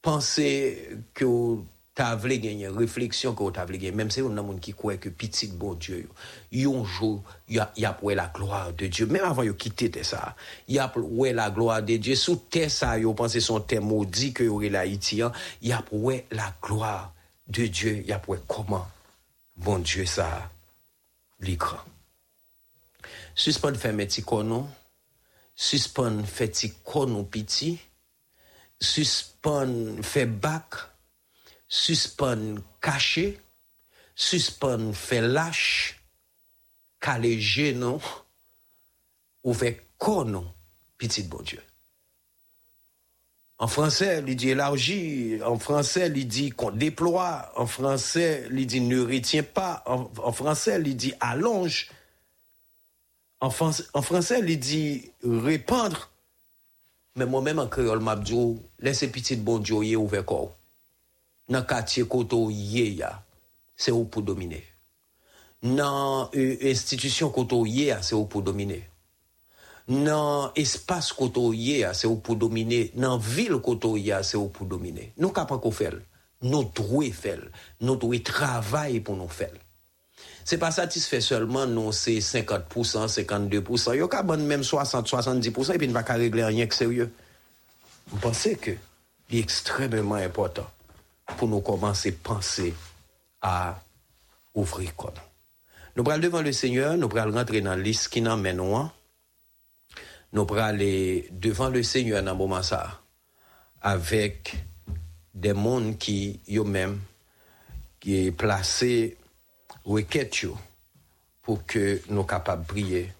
penser 0.00 0.96
que 1.12 1.58
t'as 1.94 2.16
voulu 2.16 2.38
gagner 2.38 2.68
réflexion 2.68 3.34
que 3.34 3.50
t'as 3.50 3.66
voulu 3.66 3.76
gagner 3.76 3.94
même 3.94 4.10
si 4.10 4.22
on 4.22 4.34
a 4.34 4.40
monde 4.40 4.60
qui 4.60 4.72
croit 4.72 4.96
que 4.96 5.10
petit 5.10 5.48
bon 5.48 5.74
Dieu 5.74 6.08
yo, 6.50 6.70
yon 6.72 6.84
jour 6.86 7.22
y 7.50 7.58
a 7.58 7.70
y 7.76 7.84
a 7.84 7.92
pour 7.92 8.12
la 8.12 8.28
gloire 8.34 8.72
de 8.72 8.86
Dieu. 8.86 9.04
Même 9.04 9.24
avant 9.24 9.42
yo 9.42 9.52
quitter 9.52 9.90
terre 9.90 10.06
ça 10.06 10.34
y 10.66 10.78
a 10.78 10.88
pour 10.88 11.26
la 11.26 11.50
gloire 11.50 11.82
de 11.82 11.98
Dieu. 11.98 12.14
Sous 12.14 12.36
terre 12.36 12.70
ça 12.70 12.98
yo 12.98 13.12
pensé 13.12 13.40
son 13.40 13.60
terre 13.60 13.82
maudit 13.82 14.32
que 14.32 14.44
aurait 14.44 14.70
l'Haïti 14.70 15.20
hein. 15.20 15.32
y 15.60 15.72
a 15.72 15.82
pour 15.82 16.12
la 16.30 16.54
gloire 16.62 17.12
de 17.46 17.66
Dieu. 17.66 18.02
Y 18.06 18.12
a 18.12 18.18
pour 18.18 18.38
comment 18.46 18.88
bon 19.54 19.80
Dieu 19.80 20.06
ça 20.06 20.50
l'écran. 21.40 21.76
Suspend 21.76 21.97
fè 23.78 23.92
mè 23.94 24.06
ti 24.10 24.24
konon, 24.26 24.66
suspend 25.54 26.26
fè 26.26 26.48
ti 26.50 26.72
konon 26.82 27.28
piti, 27.30 27.78
suspend 28.82 30.02
fè 30.02 30.26
bak, 30.26 30.78
suspend 31.68 32.58
kache, 32.82 33.28
suspend 34.14 34.90
fè 34.94 35.20
lache, 35.22 35.94
kale 36.98 37.38
genon, 37.38 38.02
ou 39.46 39.54
konon 39.96 40.44
piti 40.98 41.22
de 41.22 41.28
bon 41.28 41.42
Dieu. 41.42 41.62
En 43.60 43.66
français, 43.66 44.22
il 44.24 44.36
dit 44.36 44.50
élargi. 44.50 45.40
En 45.44 45.58
français, 45.58 46.12
il 46.14 46.28
dit 46.28 46.50
qu'on 46.50 46.70
déploie. 46.70 47.52
En 47.56 47.66
français, 47.66 48.46
il 48.52 48.66
dit 48.66 48.80
ne 48.80 49.00
retient 49.00 49.42
pas. 49.42 49.82
En 49.86 50.32
français, 50.32 50.80
il 50.84 50.96
dit 50.96 51.12
allonge. 51.18 51.88
En, 53.40 53.50
français, 53.50 54.40
il 54.46 54.58
dit 54.58 55.12
répandre. 55.22 56.10
Mais 57.14 57.26
moi-même, 57.26 57.58
en 57.58 57.68
créole, 57.68 58.00
m'abdou, 58.00 58.60
laissez 58.80 59.08
petit 59.08 59.36
bon 59.36 59.58
Dieu 59.58 59.82
yé 59.84 59.96
ouvert 59.96 60.24
corps. 60.24 60.56
Dans 61.48 61.60
le 61.60 61.64
quartier 61.64 62.06
koto 62.06 62.50
c'est 63.76 63.92
où 63.92 64.04
pour 64.04 64.22
dominer. 64.22 64.64
Dans 65.62 66.30
l'institution 66.32 67.30
koto 67.30 67.64
yé 67.64 67.86
ya, 67.86 68.02
c'est 68.02 68.14
où 68.14 68.26
pour 68.26 68.42
dominer. 68.42 68.88
Dans 69.88 70.52
l'espace 70.56 71.12
koto 71.12 71.54
c'est 71.54 72.06
où 72.06 72.16
pour 72.16 72.36
dominer. 72.36 72.92
Dans 72.94 73.16
la 73.16 73.22
ville 73.22 73.56
koto 73.58 73.96
c'est 74.22 74.36
où 74.36 74.48
pour 74.48 74.66
dominer. 74.66 75.12
Nous 75.16 75.30
capables 75.30 75.60
qu'on 75.60 75.70
fait. 75.70 75.94
Nous 76.42 76.64
devons 76.64 77.10
faire. 77.12 77.40
Nous 77.80 77.96
devons 77.96 78.18
travailler 78.20 79.00
pour 79.00 79.16
nous 79.16 79.28
faire. 79.28 79.54
C'est 80.48 80.56
pas 80.56 80.70
satisfait 80.70 81.20
seulement, 81.20 81.66
non, 81.66 81.92
c'est 81.92 82.20
50%, 82.20 83.06
52%. 83.06 83.94
Yo 83.94 84.08
ka 84.08 84.22
bonne 84.22 84.46
même 84.46 84.64
60, 84.64 85.06
70% 85.06 85.74
et 85.74 85.76
puis 85.76 85.86
ne 85.86 85.92
va 85.92 86.02
pas 86.02 86.14
régler 86.14 86.42
rien 86.42 86.66
que 86.66 86.74
sérieux. 86.74 87.12
Vous 88.06 88.16
pensez 88.16 88.56
que 88.56 88.70
c'est 89.28 89.36
extrêmement 89.36 90.14
important 90.14 90.66
pour 91.36 91.48
nous 91.48 91.60
commencer 91.60 92.16
à 92.18 92.26
penser 92.26 92.72
à 93.42 93.78
ouvrir. 94.54 94.92
Nous 95.96 96.10
allons 96.10 96.22
devant 96.22 96.40
le 96.40 96.52
Seigneur, 96.52 96.96
nous 96.96 97.10
allons 97.14 97.34
rentrer 97.34 97.60
dans 97.60 97.74
liste 97.74 98.08
qui 98.08 98.22
n'en 98.22 98.38
mène. 98.38 98.56
Nous 98.56 98.90
allons 100.32 100.78
devant 101.30 101.68
le 101.68 101.82
Seigneur 101.82 102.22
dans 102.22 102.32
le 102.32 102.38
moment 102.38 102.62
ça 102.62 103.02
avec 103.82 104.56
des 105.34 105.52
mondes 105.52 105.98
qui, 105.98 106.40
eux-mêmes, 106.48 107.00
qui 108.00 108.28
est 108.28 108.32
placé 108.32 109.18
requête 109.88 110.46
pour 111.42 111.64
que 111.66 112.00
nous 112.10 112.24
capables 112.24 112.62
de 112.62 112.68
briller 112.68 113.12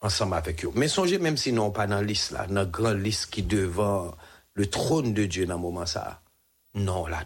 ensemble 0.00 0.34
avec 0.34 0.64
eux. 0.64 0.70
Mais 0.74 0.88
songez 0.88 1.18
même 1.18 1.36
si 1.36 1.52
nous 1.52 1.70
pas 1.70 1.86
dans 1.86 2.00
liste 2.00 2.30
là, 2.30 2.46
dans 2.46 2.64
grande 2.64 3.00
liste 3.00 3.30
qui 3.30 3.42
devant 3.42 4.14
le 4.54 4.66
trône 4.66 5.12
de 5.12 5.26
Dieu 5.26 5.46
dans 5.46 5.56
le 5.56 5.60
moment 5.60 5.86
ça, 5.86 6.20
non 6.74 7.06
là 7.06 7.22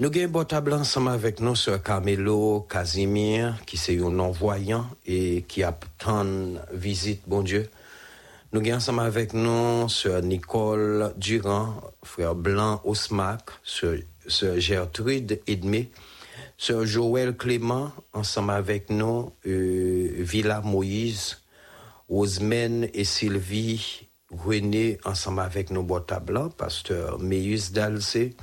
Nous 0.00 0.16
avons 0.16 0.44
table 0.44 0.74
ensemble 0.74 1.10
avec 1.10 1.40
nous 1.40 1.56
sur 1.56 1.82
Carmelo 1.82 2.64
Casimir, 2.70 3.58
qui 3.66 3.76
c'est 3.76 3.98
un 3.98 4.10
non-voyant 4.10 4.86
et 5.04 5.42
qui 5.48 5.64
attend 5.64 6.54
visite, 6.72 7.22
bon 7.26 7.42
Dieu. 7.42 7.68
Nous 8.52 8.60
avons 8.60 8.74
ensemble 8.74 9.00
avec 9.00 9.32
nous 9.32 9.88
sur 9.88 10.22
Nicole 10.22 11.12
Durand, 11.16 11.80
frère 12.04 12.36
Blanc 12.36 12.80
Osmac, 12.84 13.50
sur, 13.64 13.96
Gertrude 14.58 15.40
Edmé, 15.48 15.90
sur 16.56 16.86
Joël 16.86 17.36
Clément, 17.36 17.90
ensemble 18.12 18.52
avec 18.52 18.90
nous, 18.90 19.32
euh, 19.48 20.10
Villa 20.18 20.60
Moïse, 20.60 21.38
Rosemène 22.08 22.88
et 22.94 23.02
Sylvie 23.02 24.06
René, 24.30 24.98
ensemble 25.04 25.40
avec 25.40 25.72
nous, 25.72 25.82
bon 25.82 26.00
table, 26.00 26.50
pasteur 26.56 27.18
Meus 27.18 27.72
Dalcé, 27.72 28.36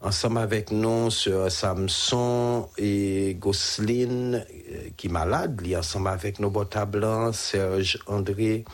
ensemble 0.00 0.38
avec 0.38 0.70
nous 0.70 1.10
sur 1.10 1.50
Samson 1.50 2.68
et 2.78 3.36
Gosseline 3.38 4.44
euh, 4.70 4.90
qui 4.96 5.06
est 5.06 5.10
malade, 5.10 5.60
li 5.62 5.76
ensemble 5.76 6.08
avec 6.08 6.38
nos 6.38 6.50
blancs, 6.50 7.34
Serge 7.34 7.98
André, 8.06 8.64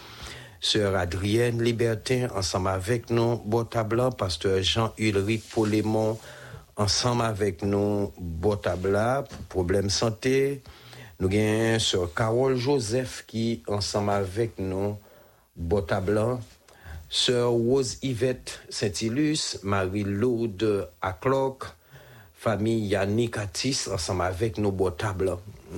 sœur 0.61 0.97
Adrienne 0.97 1.63
Libertin, 1.63 2.29
ensemble 2.35 2.69
avec 2.69 3.11
nous, 3.11 3.37
bottes 3.45 3.77
blancs, 3.89 4.17
pasteur 4.17 4.63
Jean-Ulrich 4.63 5.49
Polémon, 5.51 6.19
ensemble 6.77 7.23
avec 7.23 7.63
nous, 7.63 8.13
bottes 8.19 8.69
blancs, 8.81 9.27
problème 9.49 9.91
santé. 9.91 10.63
Nous 11.21 11.29
avons 11.29 11.79
sœur 11.79 12.13
Carole 12.15 12.57
Joseph 12.57 13.25
qui 13.29 13.63
ensemble 13.69 14.11
avec 14.11 14.59
nous, 14.59 14.97
bottes 15.55 15.95
blancs. 16.05 16.41
Sœur 17.15 17.51
Rose 17.51 17.99
Yvette 18.01 18.63
Saint-Ilus, 18.71 19.59
Marie-Laude 19.65 20.89
Acloc, 21.03 21.65
famille 22.33 22.87
Yannick 22.87 23.37
Atis, 23.37 23.85
ensemble 23.93 24.23
avec 24.23 24.57
nos 24.57 24.73
beaux 24.73 24.91
tables. 24.91 25.37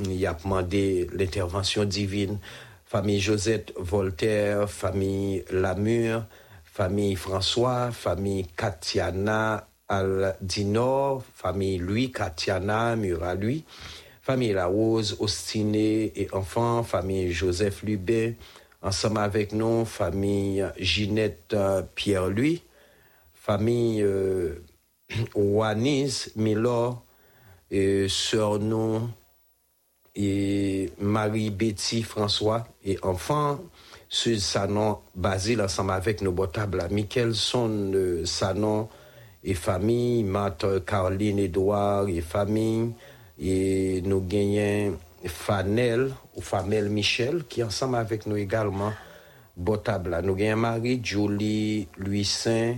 Il 0.08 0.24
a 0.28 0.34
demandé 0.34 1.08
l'intervention 1.12 1.84
divine. 1.86 2.38
Famille 2.86 3.18
Josette 3.18 3.72
Voltaire, 3.76 4.70
famille 4.70 5.44
Lamure, 5.50 6.24
famille 6.64 7.16
François, 7.16 7.90
famille 7.90 8.46
Katiana 8.56 9.66
Aldinor, 9.88 11.24
famille 11.34 11.78
Louis 11.78 12.12
Katiana 12.12 12.94
Mura-Louis, 12.94 13.64
famille 14.22 14.52
La 14.52 14.66
Rose, 14.66 15.16
Ostiné 15.18 16.12
et 16.14 16.28
enfants, 16.32 16.84
famille 16.84 17.32
Joseph 17.32 17.82
Lubin, 17.82 18.34
ensemble 18.84 19.18
avec 19.18 19.52
nous, 19.52 19.84
famille 19.84 20.64
Ginette 20.78 21.54
euh, 21.54 21.82
Pierre-Louis, 21.94 22.62
famille 23.32 24.02
euh, 24.02 24.62
Wanis 25.34 26.28
Milor, 26.36 27.02
et 27.70 28.06
sœur 28.08 28.58
nous, 28.58 29.08
et 30.14 30.92
Marie-Betty 31.00 32.02
François, 32.02 32.68
et 32.84 32.98
enfants, 33.02 33.58
Sud 34.08 34.38
Sanon, 34.38 34.98
Basile, 35.14 35.62
ensemble 35.62 35.92
avec 35.92 36.20
nos 36.20 36.30
beaux 36.30 36.46
tables 36.46 36.78
là. 36.78 36.88
Michelson, 36.88 37.90
euh, 37.94 38.24
Sanon 38.26 38.88
et 39.42 39.54
famille, 39.54 40.22
Matt, 40.24 40.84
Caroline, 40.84 41.38
Edouard 41.38 42.08
et 42.08 42.20
famille, 42.20 42.92
et 43.40 44.02
nous 44.02 44.20
gagnons 44.20 44.98
Fanel 45.26 46.12
ou 46.34 46.40
Famel 46.40 46.88
Michel 46.88 47.44
qui 47.48 47.62
ensemble 47.62 47.96
avec 47.96 48.26
nous 48.26 48.36
également 48.36 48.92
là. 50.06 50.22
Nous 50.22 50.34
gagnons 50.34 50.56
Marie, 50.56 51.00
Julie, 51.02 51.88
Saint 52.24 52.76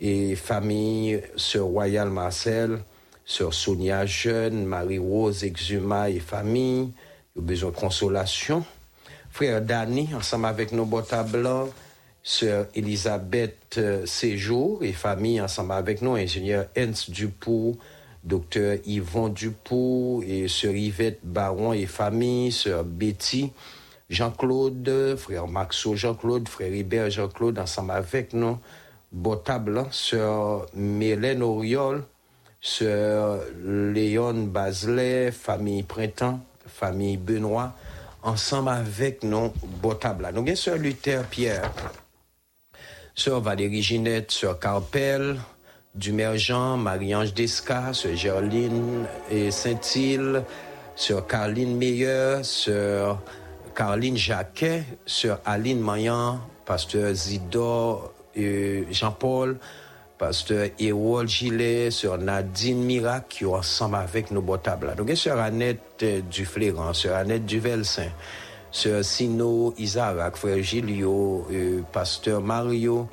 et 0.00 0.36
famille, 0.36 1.22
Sœur 1.36 1.66
Royal 1.66 2.08
Marcel, 2.08 2.78
Sœur 3.24 3.52
Sonia 3.52 4.06
Jeune, 4.06 4.64
Marie-Rose 4.64 5.44
Exuma 5.44 6.08
et 6.08 6.20
famille, 6.20 6.92
ils 7.36 7.40
ont 7.40 7.44
besoin 7.44 7.70
de 7.70 7.76
consolation. 7.76 8.64
Frère 9.30 9.60
Dani, 9.60 10.08
ensemble 10.14 10.46
avec 10.46 10.72
beaux 10.84 11.02
blancs, 11.30 11.70
Sœur 12.22 12.66
Elisabeth 12.74 13.76
euh, 13.78 14.04
Séjour 14.06 14.82
et 14.82 14.92
famille, 14.92 15.40
ensemble 15.40 15.72
avec 15.72 16.02
nous, 16.02 16.14
ingénieur 16.14 16.66
Hens 16.76 17.10
Dupoux, 17.10 17.78
docteur 18.28 18.76
Yvon 18.84 19.30
Dupoux 19.30 20.22
et 20.26 20.46
Sœur 20.48 20.74
Yvette 20.74 21.20
Baron 21.24 21.72
et 21.72 21.86
famille, 21.86 22.52
Sœur 22.52 22.84
Betty, 22.84 23.52
Jean-Claude, 24.10 25.16
frère 25.16 25.48
Maxo 25.48 25.96
Jean-Claude, 25.96 26.48
frère 26.48 26.72
Hubert 26.72 27.10
Jean-Claude, 27.10 27.58
ensemble 27.58 27.92
avec 27.92 28.34
nous, 28.34 28.58
Botable, 29.10 29.86
Sœur 29.90 30.66
Mélène 30.74 31.42
Oriol, 31.42 32.04
Sœur 32.60 33.40
Léon 33.64 34.44
Baselet, 34.44 35.32
famille 35.32 35.82
Printemps, 35.82 36.40
famille 36.66 37.16
Benoît, 37.16 37.72
ensemble 38.22 38.68
avec 38.68 39.22
nous, 39.22 39.52
Botable. 39.82 40.28
Nous 40.34 40.42
avons 40.42 40.54
Sœur 40.54 40.76
Luther 40.76 41.24
Pierre, 41.24 41.72
Sœur 43.14 43.40
Valérie 43.40 43.82
Ginette, 43.82 44.30
Sœur 44.30 44.58
Carpel, 44.58 45.38
Dumergent, 45.98 46.76
Marie-Ange 46.76 47.34
Desca, 47.34 47.92
Sœur 47.92 48.14
Gerline 48.14 49.06
et 49.30 49.50
Saint-Île, 49.50 50.44
Sœur 50.94 51.26
Caroline 51.26 51.76
Meilleur, 51.76 52.44
Sœur 52.44 53.20
Caroline 53.74 54.16
Jacquet, 54.16 54.84
Sœur 55.04 55.40
Aline 55.44 55.80
Mayan, 55.80 56.40
Pasteur 56.64 57.12
Zidore 57.14 58.12
euh, 58.36 58.84
Jean-Paul, 58.90 59.58
Pasteur 60.18 60.68
Hérol 60.78 61.28
Gillet, 61.28 61.90
Sœur 61.90 62.18
Nadine 62.18 62.82
Mirac, 62.82 63.28
qui 63.28 63.44
sont 63.44 63.54
ensemble 63.54 63.96
avec 63.96 64.30
nos 64.30 64.42
botables. 64.42 64.94
Donc, 64.96 65.10
Sœur 65.16 65.38
Annette 65.38 66.02
euh, 66.02 66.20
Dufléran, 66.20 66.92
Sœur 66.92 67.16
Annette 67.16 67.46
Duvelsin, 67.46 68.08
Sœur 68.70 69.04
Sino 69.04 69.74
Isaac, 69.78 70.36
Frère 70.36 70.62
Gilio, 70.62 71.46
euh, 71.50 71.82
Pasteur 71.92 72.40
Mario, 72.40 73.08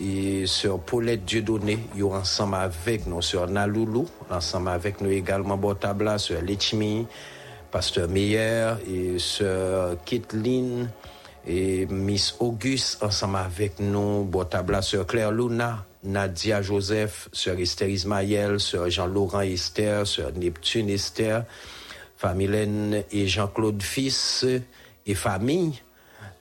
et 0.00 0.46
Sœur 0.46 0.78
Paulette 0.80 1.24
Dieudonné, 1.24 1.78
ils 1.96 2.04
ensemble 2.04 2.54
avec 2.56 3.06
nous, 3.06 3.20
Sœur 3.20 3.48
Naloulou, 3.48 4.06
ensemble 4.30 4.68
avec 4.68 5.00
nous 5.00 5.10
également 5.10 5.56
Botabla, 5.56 6.18
Sœur 6.18 6.42
Lichmi, 6.42 7.06
Pasteur 7.70 8.08
Meyer 8.08 8.74
et 8.88 9.18
Sœur 9.18 9.96
Kathleen 10.04 10.88
et 11.46 11.86
Miss 11.86 12.36
Auguste 12.38 13.02
ensemble 13.02 13.38
avec 13.38 13.80
nous, 13.80 14.24
Botabla, 14.24 14.82
Sœur 14.82 15.06
Claire 15.06 15.32
Luna, 15.32 15.84
Nadia 16.04 16.62
Joseph, 16.62 17.28
Sœur 17.32 17.58
Esther 17.58 17.88
Ismaël, 17.88 18.60
Sœur 18.60 18.88
Jean-Laurent 18.88 19.40
Esther, 19.40 20.06
Sœur 20.06 20.32
Neptune 20.36 20.90
Esther, 20.90 21.44
Familène 22.16 23.02
et 23.10 23.26
Jean-Claude 23.26 23.82
Fils 23.82 24.46
et 25.06 25.14
famille. 25.14 25.82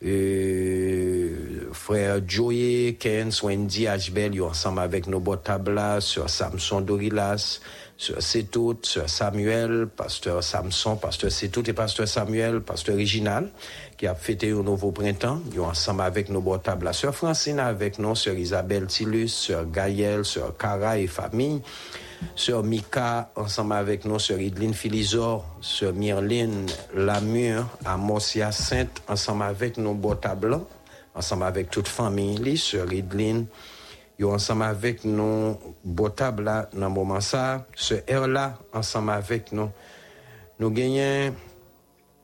Euh, 0.03 1.69
frère 1.73 2.21
Joey, 2.27 2.97
Ken, 2.99 3.29
Wendy, 3.43 3.87
Ashbel, 3.87 4.33
ils 4.33 4.41
ensemble 4.41 4.79
avec 4.79 5.05
nos 5.05 5.19
botablas, 5.19 6.01
sur 6.01 6.27
Samson 6.27 6.81
Dorilas, 6.81 7.59
sur 7.97 8.19
Setout, 8.19 8.79
sur 8.81 9.07
Samuel, 9.07 9.87
pasteur 9.95 10.43
Samson, 10.43 10.95
pasteur 10.95 11.31
Setout 11.31 11.69
et 11.69 11.73
pasteur 11.73 12.07
Samuel, 12.07 12.61
pasteur 12.61 12.95
original, 12.95 13.51
qui 13.95 14.07
a 14.07 14.15
fêté 14.15 14.53
au 14.53 14.63
nouveau 14.63 14.91
printemps. 14.91 15.39
Ils 15.53 15.59
ensemble 15.59 16.01
avec 16.01 16.29
nos 16.29 16.41
botablas. 16.41 16.93
Sur 16.93 17.13
Francine 17.13 17.59
avec 17.59 17.99
nous, 17.99 18.15
sur 18.15 18.33
Isabelle 18.33 18.87
Tillus, 18.87 19.27
sur 19.27 19.69
Gaël, 19.69 20.25
sur 20.25 20.57
Cara 20.57 20.97
et 20.97 21.05
famille. 21.05 21.61
Sœur 22.35 22.63
Mika, 22.63 23.31
ensemble 23.35 23.73
avec 23.73 24.05
nous, 24.05 24.19
Sœur 24.19 24.39
Idline 24.39 24.73
Philizor, 24.73 25.45
Sœur 25.61 25.93
Myrline 25.93 26.65
Lamure, 26.95 27.65
Amosia 27.85 28.51
Sainte, 28.51 29.01
ensemble 29.07 29.43
avec 29.43 29.77
nos 29.77 29.93
botas 29.93 30.35
blancs, 30.35 30.67
ensemble 31.13 31.43
avec 31.43 31.69
toute 31.69 31.87
famille, 31.87 32.57
Sœur 32.57 32.91
Idline, 32.91 33.45
yo 34.17 34.31
ensemble 34.31 34.63
avec 34.63 35.03
nous, 35.03 35.57
botas 35.83 36.31
blancs 36.31 36.67
dans 36.73 36.89
moment 36.89 37.21
ça, 37.21 37.65
Sœur 37.75 38.01
Erla, 38.07 38.57
ensemble 38.73 39.11
avec 39.11 39.51
nous. 39.51 39.69
Nous 40.59 40.69
gagnons 40.69 41.33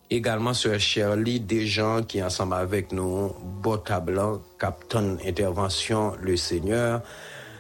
également 0.10 0.54
Sœur 0.54 0.80
Shirley, 0.80 1.40
des 1.40 1.68
gens 1.68 2.04
qui 2.04 2.24
ensemble 2.24 2.54
avec 2.54 2.92
nous, 2.92 3.34
botas 3.62 4.00
blancs, 4.00 4.42
Captain 4.60 5.18
Intervention, 5.26 6.14
le 6.22 6.38
Seigneur, 6.38 7.02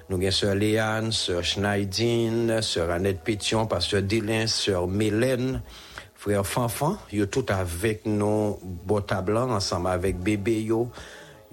nous 0.10 0.18
avons 0.18 0.32
Sœur 0.32 0.56
Léane, 0.56 1.12
Sœur 1.12 1.44
Schneidine, 1.44 2.62
Sœur 2.62 2.92
Annette 2.92 3.22
Pétion, 3.22 3.66
Pasteur 3.66 4.02
Dylan, 4.02 4.48
Sœur 4.48 4.88
Mélène, 4.88 5.62
Frère 6.16 6.46
Fanfan, 6.46 6.98
yo 7.12 7.26
tout 7.26 7.46
avec 7.50 8.06
nous, 8.06 8.58
Bota 8.64 9.22
Blanc, 9.22 9.52
ensemble 9.52 9.90
avec 9.90 10.18
bébé 10.18 10.62
yo, 10.62 10.90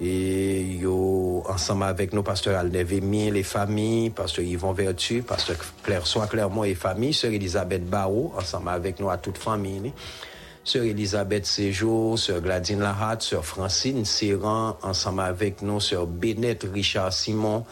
et 0.01 0.62
yo 0.62 1.43
ensemble 1.49 1.85
avec 1.85 2.12
nous, 2.12 2.23
Pasteur 2.23 2.59
Alnevemi, 2.59 3.31
les 3.31 3.43
familles, 3.43 4.11
Pasteur 4.11 4.45
Yvon 4.45 4.73
Vertu, 4.73 5.23
Pasteur 5.23 5.57
Claire 5.83 6.07
Sois 6.07 6.29
Clermont 6.29 6.64
et 6.64 6.75
famille, 6.75 7.12
Sœur 7.12 7.33
Elisabeth 7.33 7.85
Barreau, 7.85 8.33
ensemble 8.38 8.69
avec 8.69 9.01
nous 9.01 9.11
à 9.11 9.19
toute 9.19 9.38
famille. 9.38 9.93
Sœur 10.62 10.85
Elisabeth 10.85 11.45
Séjour, 11.45 12.19
Sœur 12.19 12.40
Gladine 12.40 12.81
Lahat, 12.81 13.17
Sœur 13.19 13.45
Francine 13.45 14.05
Serran, 14.05 14.77
ensemble 14.83 15.21
avec 15.21 15.61
nous, 15.61 15.81
Sœur 15.81 16.07
Bennett 16.07 16.67
Richard 16.73 17.12
Simon, 17.12 17.64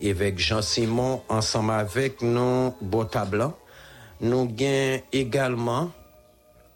évêque 0.00 0.38
Jean 0.38 0.62
Simon, 0.62 1.22
ensemble 1.28 1.72
avec 1.72 2.22
nous, 2.22 2.74
Bota 2.80 3.24
Blanc. 3.24 3.54
Nous 4.20 4.46
gagnons 4.46 5.02
également 5.12 5.90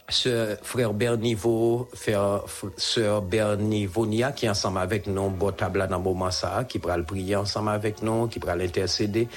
ce 0.09 0.57
frère 0.63 0.93
Berniveau, 0.93 1.89
frère, 1.95 2.43
sœur 2.77 3.23
Bernivonia, 3.23 4.33
qui 4.33 4.47
est 4.47 4.51
ensemble 4.51 4.79
avec 4.79 5.07
nous, 5.07 5.31
Bota 5.31 5.69
Blanc 5.69 5.87
dans 5.89 6.01
moment 6.01 6.29
qui 6.69 6.79
pourra 6.79 6.97
le 6.97 7.05
prier 7.05 7.37
ensemble 7.37 7.71
avec 7.71 8.03
nous, 8.03 8.27
qui 8.27 8.39
pourra 8.39 8.55
l'intercéder 8.55 9.29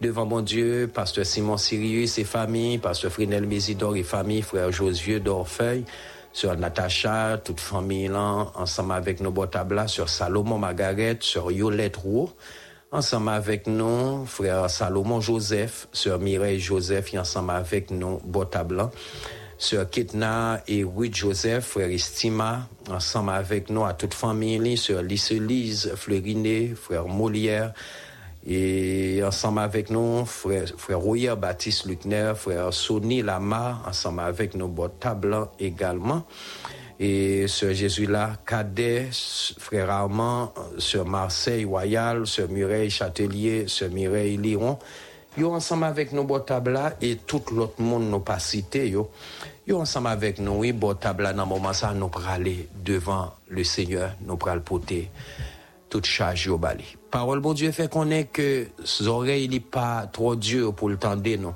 devant 0.00 0.24
mon 0.24 0.40
Dieu, 0.40 0.90
pasteur 0.92 1.26
Simon 1.26 1.56
Sirius 1.56 2.18
et 2.18 2.24
famille, 2.24 2.78
pasteur 2.78 3.12
Frinel 3.12 3.46
Mésidor 3.46 3.96
et 3.96 4.02
famille, 4.02 4.42
frère 4.42 4.72
Josué 4.72 5.20
d'Orfeuille, 5.20 5.84
sur 6.32 6.56
Natacha, 6.56 7.38
toute 7.38 7.60
famille 7.60 8.10
ensemble 8.10 8.92
avec 8.92 9.20
nos 9.20 9.30
Botabla, 9.30 9.88
sur 9.88 10.08
Salomon 10.08 10.58
Margaret, 10.58 11.18
sur 11.20 11.52
Yolette 11.52 11.96
Roux, 11.96 12.30
ensemble 12.94 13.30
avec 13.30 13.66
nous, 13.66 14.24
frère 14.24 14.70
Salomon 14.70 15.20
Joseph, 15.20 15.88
sœur 15.92 16.20
Mireille 16.20 16.60
Joseph, 16.60 17.12
et 17.12 17.18
ensemble 17.18 17.50
avec 17.50 17.90
nous, 17.90 18.20
Botabla, 18.24 18.90
sœur 19.58 19.90
Kitna 19.90 20.62
et 20.68 20.84
Ruth 20.84 21.16
Joseph, 21.16 21.64
frère 21.64 21.90
Estima, 21.90 22.68
ensemble 22.88 23.30
avec 23.30 23.68
nous, 23.68 23.84
à 23.84 23.94
toute 23.94 24.14
famille, 24.14 24.76
sœur 24.76 25.02
Lise 25.02 25.92
Fleuriné, 25.96 26.74
frère 26.80 27.08
Molière, 27.08 27.72
et 28.46 29.22
ensemble 29.24 29.60
avec 29.60 29.90
nous, 29.90 30.24
frère, 30.24 30.68
frère 30.76 31.00
Royer 31.00 31.34
Baptiste 31.36 31.86
Lucner, 31.86 32.32
frère 32.36 32.72
Sonny 32.72 33.22
Lama, 33.22 33.82
ensemble 33.86 34.20
avec 34.20 34.54
nos 34.54 34.68
Botabla 34.68 35.50
également 35.58 36.24
et 36.98 37.46
Sœur 37.48 37.74
Jésus-là, 37.74 38.36
Cadet, 38.46 39.08
Frère 39.58 39.90
Armand, 39.90 40.52
Sœur 40.78 41.06
Marseille 41.06 41.64
Royal, 41.64 42.26
Sœur 42.26 42.48
Mireille 42.48 42.90
Châtelier, 42.90 43.64
Sœur 43.66 43.90
Mireille 43.90 44.36
Liron, 44.36 44.78
yo 45.36 45.52
ensemble 45.52 45.84
avec 45.84 46.12
nous 46.12 46.24
Botabla 46.24 46.94
et 47.00 47.16
tout 47.16 47.42
l'autre 47.52 47.80
monde 47.80 48.08
nous 48.08 48.20
pas 48.20 48.38
cité 48.38 48.88
yo. 48.88 49.10
Yo 49.66 49.80
ensemble 49.80 50.08
avec 50.08 50.38
nous, 50.38 50.52
oui, 50.52 50.72
Botabla 50.72 51.32
dans 51.32 51.46
moment 51.46 51.72
ça 51.72 51.92
nous 51.92 52.10
aller 52.28 52.68
devant 52.84 53.34
le 53.48 53.64
Seigneur, 53.64 54.14
nous 54.20 54.38
le 54.44 54.60
porter 54.60 55.10
toute 55.88 56.06
charge 56.06 56.48
au 56.48 56.58
bali. 56.58 56.96
Parole 57.10 57.40
bon 57.40 57.52
Dieu 57.52 57.70
fait 57.70 57.88
qu'on 57.88 58.10
est 58.10 58.24
que 58.24 58.66
oreilles 59.06 59.48
n'est 59.48 59.60
pas 59.60 60.08
trop 60.12 60.34
dur 60.34 60.74
pour 60.74 60.88
le 60.88 60.96
tendre 60.96 61.36
non 61.36 61.54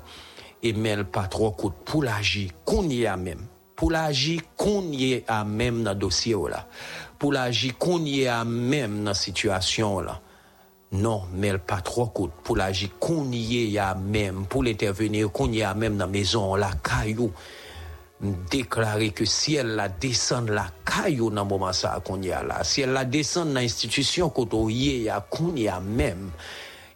et 0.63 0.73
mêle 0.73 1.05
pas 1.05 1.27
trop 1.27 1.51
court 1.51 1.73
pour 1.73 2.03
l'agir 2.03 2.51
qu'on 2.65 2.87
y 2.89 3.05
a 3.05 3.17
même 3.17 3.45
pour 3.79 3.91
l'agir 3.91 4.41
qu'on 4.57 4.91
y 4.91 5.13
est 5.13 5.23
à 5.29 5.45
même 5.45 5.83
dans 5.83 5.93
le 5.93 5.99
dossier 5.99 6.35
là, 6.49 6.67
pour 7.17 7.31
l'agir 7.31 7.77
qu'on 7.77 8.03
y 8.03 8.23
est 8.23 8.27
à 8.27 8.43
même 8.43 9.05
dans 9.05 9.11
la 9.11 9.13
situation 9.13 10.01
là. 10.01 10.19
Non, 10.91 11.23
mais 11.33 11.57
pas 11.57 11.79
trop 11.79 12.07
court. 12.07 12.29
Pour 12.43 12.57
l'agir 12.57 12.89
qu'on 12.99 13.31
y 13.31 13.73
est 13.73 13.79
à 13.79 13.95
même, 13.95 14.45
pour 14.47 14.63
l'intervenir 14.63 15.31
qu'on 15.31 15.49
y 15.49 15.59
est 15.59 15.63
à 15.63 15.75
même 15.75 15.95
dans 15.95 16.07
la 16.07 16.11
maison, 16.11 16.55
la 16.55 16.71
caillou. 16.83 17.31
déclarer 18.51 19.11
que 19.11 19.23
si 19.23 19.55
elle 19.55 19.75
la 19.75 19.87
descend 19.87 20.49
la 20.49 20.67
caillou 20.83 21.29
dans 21.29 21.45
moment 21.45 21.71
ça 21.71 22.01
qu'on 22.03 22.21
y 22.21 22.33
a 22.33 22.43
là, 22.43 22.65
si 22.65 22.81
elle 22.81 22.91
la 22.91 23.05
descend 23.05 23.47
dans 23.47 23.61
l'institution 23.61 24.29
qu'on 24.29 24.67
y 24.67 25.07
a 25.07 25.21
qu'on 25.21 25.55
y 25.55 25.69
a 25.69 25.79
même, 25.79 26.31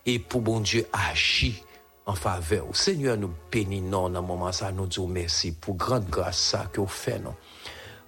et 0.05 0.19
pour 0.19 0.41
bon 0.41 0.59
Dieu 0.59 0.85
agir 0.91 1.53
en 2.05 2.15
faveur. 2.15 2.65
Seigneur, 2.73 3.17
nous 3.17 3.31
bénissons 3.51 4.09
dans 4.09 4.21
moment 4.21 4.51
ça, 4.51 4.71
nous 4.71 4.87
disons 4.87 5.07
merci 5.07 5.51
pour 5.53 5.75
grande 5.75 6.09
grâce 6.09 6.55
que 6.71 6.81
vous 6.81 6.87
faites, 6.87 7.23
non? 7.23 7.35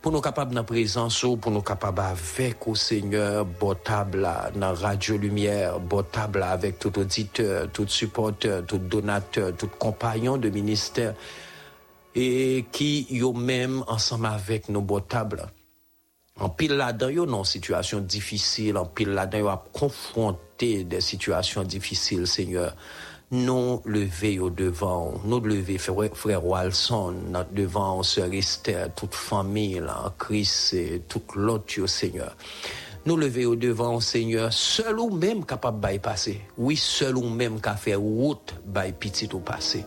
Pour 0.02 0.12
nous 0.12 0.22
capables 0.22 0.54
dans 0.54 0.64
présence, 0.64 1.24
ou 1.24 1.36
pour 1.36 1.52
nous 1.52 1.64
capables 1.64 2.02
avec 2.02 2.68
au 2.68 2.76
Seigneur, 2.76 3.44
botable 3.44 4.30
dans 4.56 4.74
Radio 4.76 5.18
Lumière, 5.18 5.80
botable 5.80 6.44
avec 6.44 6.78
tout 6.78 7.00
auditeur, 7.00 7.72
tout 7.72 7.88
supporteur, 7.88 8.64
tout 8.68 8.78
donateur, 8.78 9.56
tout 9.56 9.70
compagnon 9.80 10.38
de 10.38 10.50
ministère, 10.50 11.16
et 12.14 12.66
qui 12.72 13.08
yo 13.10 13.34
même 13.34 13.84
ensemble 13.88 14.28
avec 14.28 14.70
nos 14.70 14.82
botables. 14.82 15.48
En 16.40 16.50
pile 16.50 16.74
là-dedans, 16.74 17.10
yo 17.10 17.26
une 17.26 17.44
situation 17.44 18.00
difficile, 18.00 18.78
en 18.78 18.86
pile 18.86 19.10
là-dedans, 19.10 19.40
yo 19.40 19.48
a 19.48 19.66
confronté 19.74 20.84
des 20.84 21.02
situations 21.02 21.64
difficiles, 21.64 22.28
Seigneur. 22.28 22.76
Nous 23.32 23.82
lever 23.86 24.40
au 24.40 24.52
devant, 24.52 25.14
nous 25.26 25.40
lever 25.40 25.80
frère, 25.80 26.16
frère 26.16 26.46
Walson, 26.46 27.16
devant 27.52 28.04
sœur 28.04 28.32
Esther, 28.32 28.94
toute 28.94 29.16
famille 29.16 29.80
là, 29.80 30.14
Christ 30.20 30.74
et 30.76 31.02
toute 31.08 31.36
l'autre, 31.36 31.88
Seigneur. 31.88 32.36
Nous 33.08 33.18
lever 33.18 33.46
au 33.46 33.56
devant, 33.56 34.00
Seigneur, 34.00 34.54
seul 34.54 35.00
ou 35.00 35.10
même 35.10 35.44
capable 35.44 35.80
de 35.92 35.98
passer. 35.98 36.42
Oui, 36.58 36.78
seul 36.78 37.18
ou 37.18 37.28
même 37.28 37.60
capable 37.60 37.80
faire 37.80 38.00
route, 38.00 38.54
by 38.64 38.92
petit 38.92 39.30
au 39.34 39.40
passé 39.40 39.84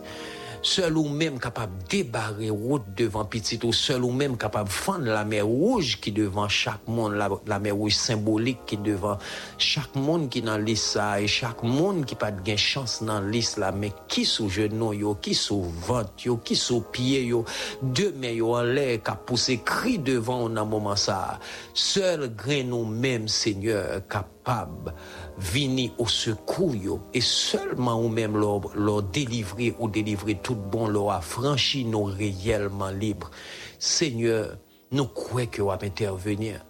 seul 0.61 0.97
ou 0.97 1.07
même 1.07 1.39
capable 1.39 1.77
de 1.83 1.89
débarrer 1.89 2.49
route 2.49 2.83
devant 2.95 3.25
petit 3.25 3.59
ou 3.63 3.73
seul 3.73 4.03
ou 4.03 4.11
même 4.11 4.37
capable 4.37 4.69
de 4.69 4.73
fendre 4.73 5.05
la 5.05 5.25
mer 5.25 5.45
rouge 5.45 5.99
qui 5.99 6.11
devant 6.11 6.47
chaque 6.47 6.87
monde, 6.87 7.13
la, 7.45 7.59
mer 7.59 7.75
rouge 7.75 7.95
symbolique 7.95 8.59
qui 8.65 8.77
devant 8.77 9.17
chaque 9.57 9.95
monde 9.95 10.29
qui 10.29 10.41
dans 10.41 10.57
liste 10.57 10.99
et 11.19 11.27
chaque 11.27 11.63
monde 11.63 12.05
qui 12.05 12.15
pas 12.15 12.31
de 12.31 12.55
chance 12.55 13.03
dans 13.03 13.21
liste 13.21 13.59
mais 13.75 13.91
qui 14.07 14.25
sous 14.25 14.49
genou 14.49 14.93
yo, 14.93 15.15
qui 15.15 15.33
sous 15.33 15.61
ventre 15.61 16.11
yo, 16.25 16.37
qui 16.37 16.55
sous 16.55 16.81
pied 16.81 17.23
yo, 17.23 17.45
deux 17.81 18.11
mains 18.13 18.29
yo 18.29 18.55
en 18.55 18.63
l'air, 18.63 19.01
qui 19.03 19.11
a 19.11 19.15
poussé 19.15 19.61
cri 19.63 19.99
devant 19.99 20.49
dans 20.49 20.65
moment 20.65 20.95
ça. 20.95 21.39
Seul 21.73 22.33
grain 22.35 22.63
nous 22.63 22.85
même 22.85 23.27
Seigneur 23.27 24.01
capable 24.07 24.93
vini 25.39 25.91
au 25.97 26.07
secours 26.07 26.75
yo, 26.75 26.99
et 27.13 27.21
seulement 27.21 28.01
ou 28.01 28.09
même 28.09 28.37
leur, 28.37 28.61
leur 28.75 29.01
délivrer 29.03 29.73
ou 29.79 29.87
délivrer 29.87 30.35
tout 30.35 30.55
bon 30.55 30.87
leur 30.87 31.11
affranchi 31.11 31.85
nous 31.85 32.03
réellement 32.03 32.89
libres. 32.89 33.31
Seigneur, 33.79 34.57
nous 34.91 35.05
croyons 35.05 35.49
que 35.49 35.61
vous 35.61 35.71
intervenir. 35.71 36.65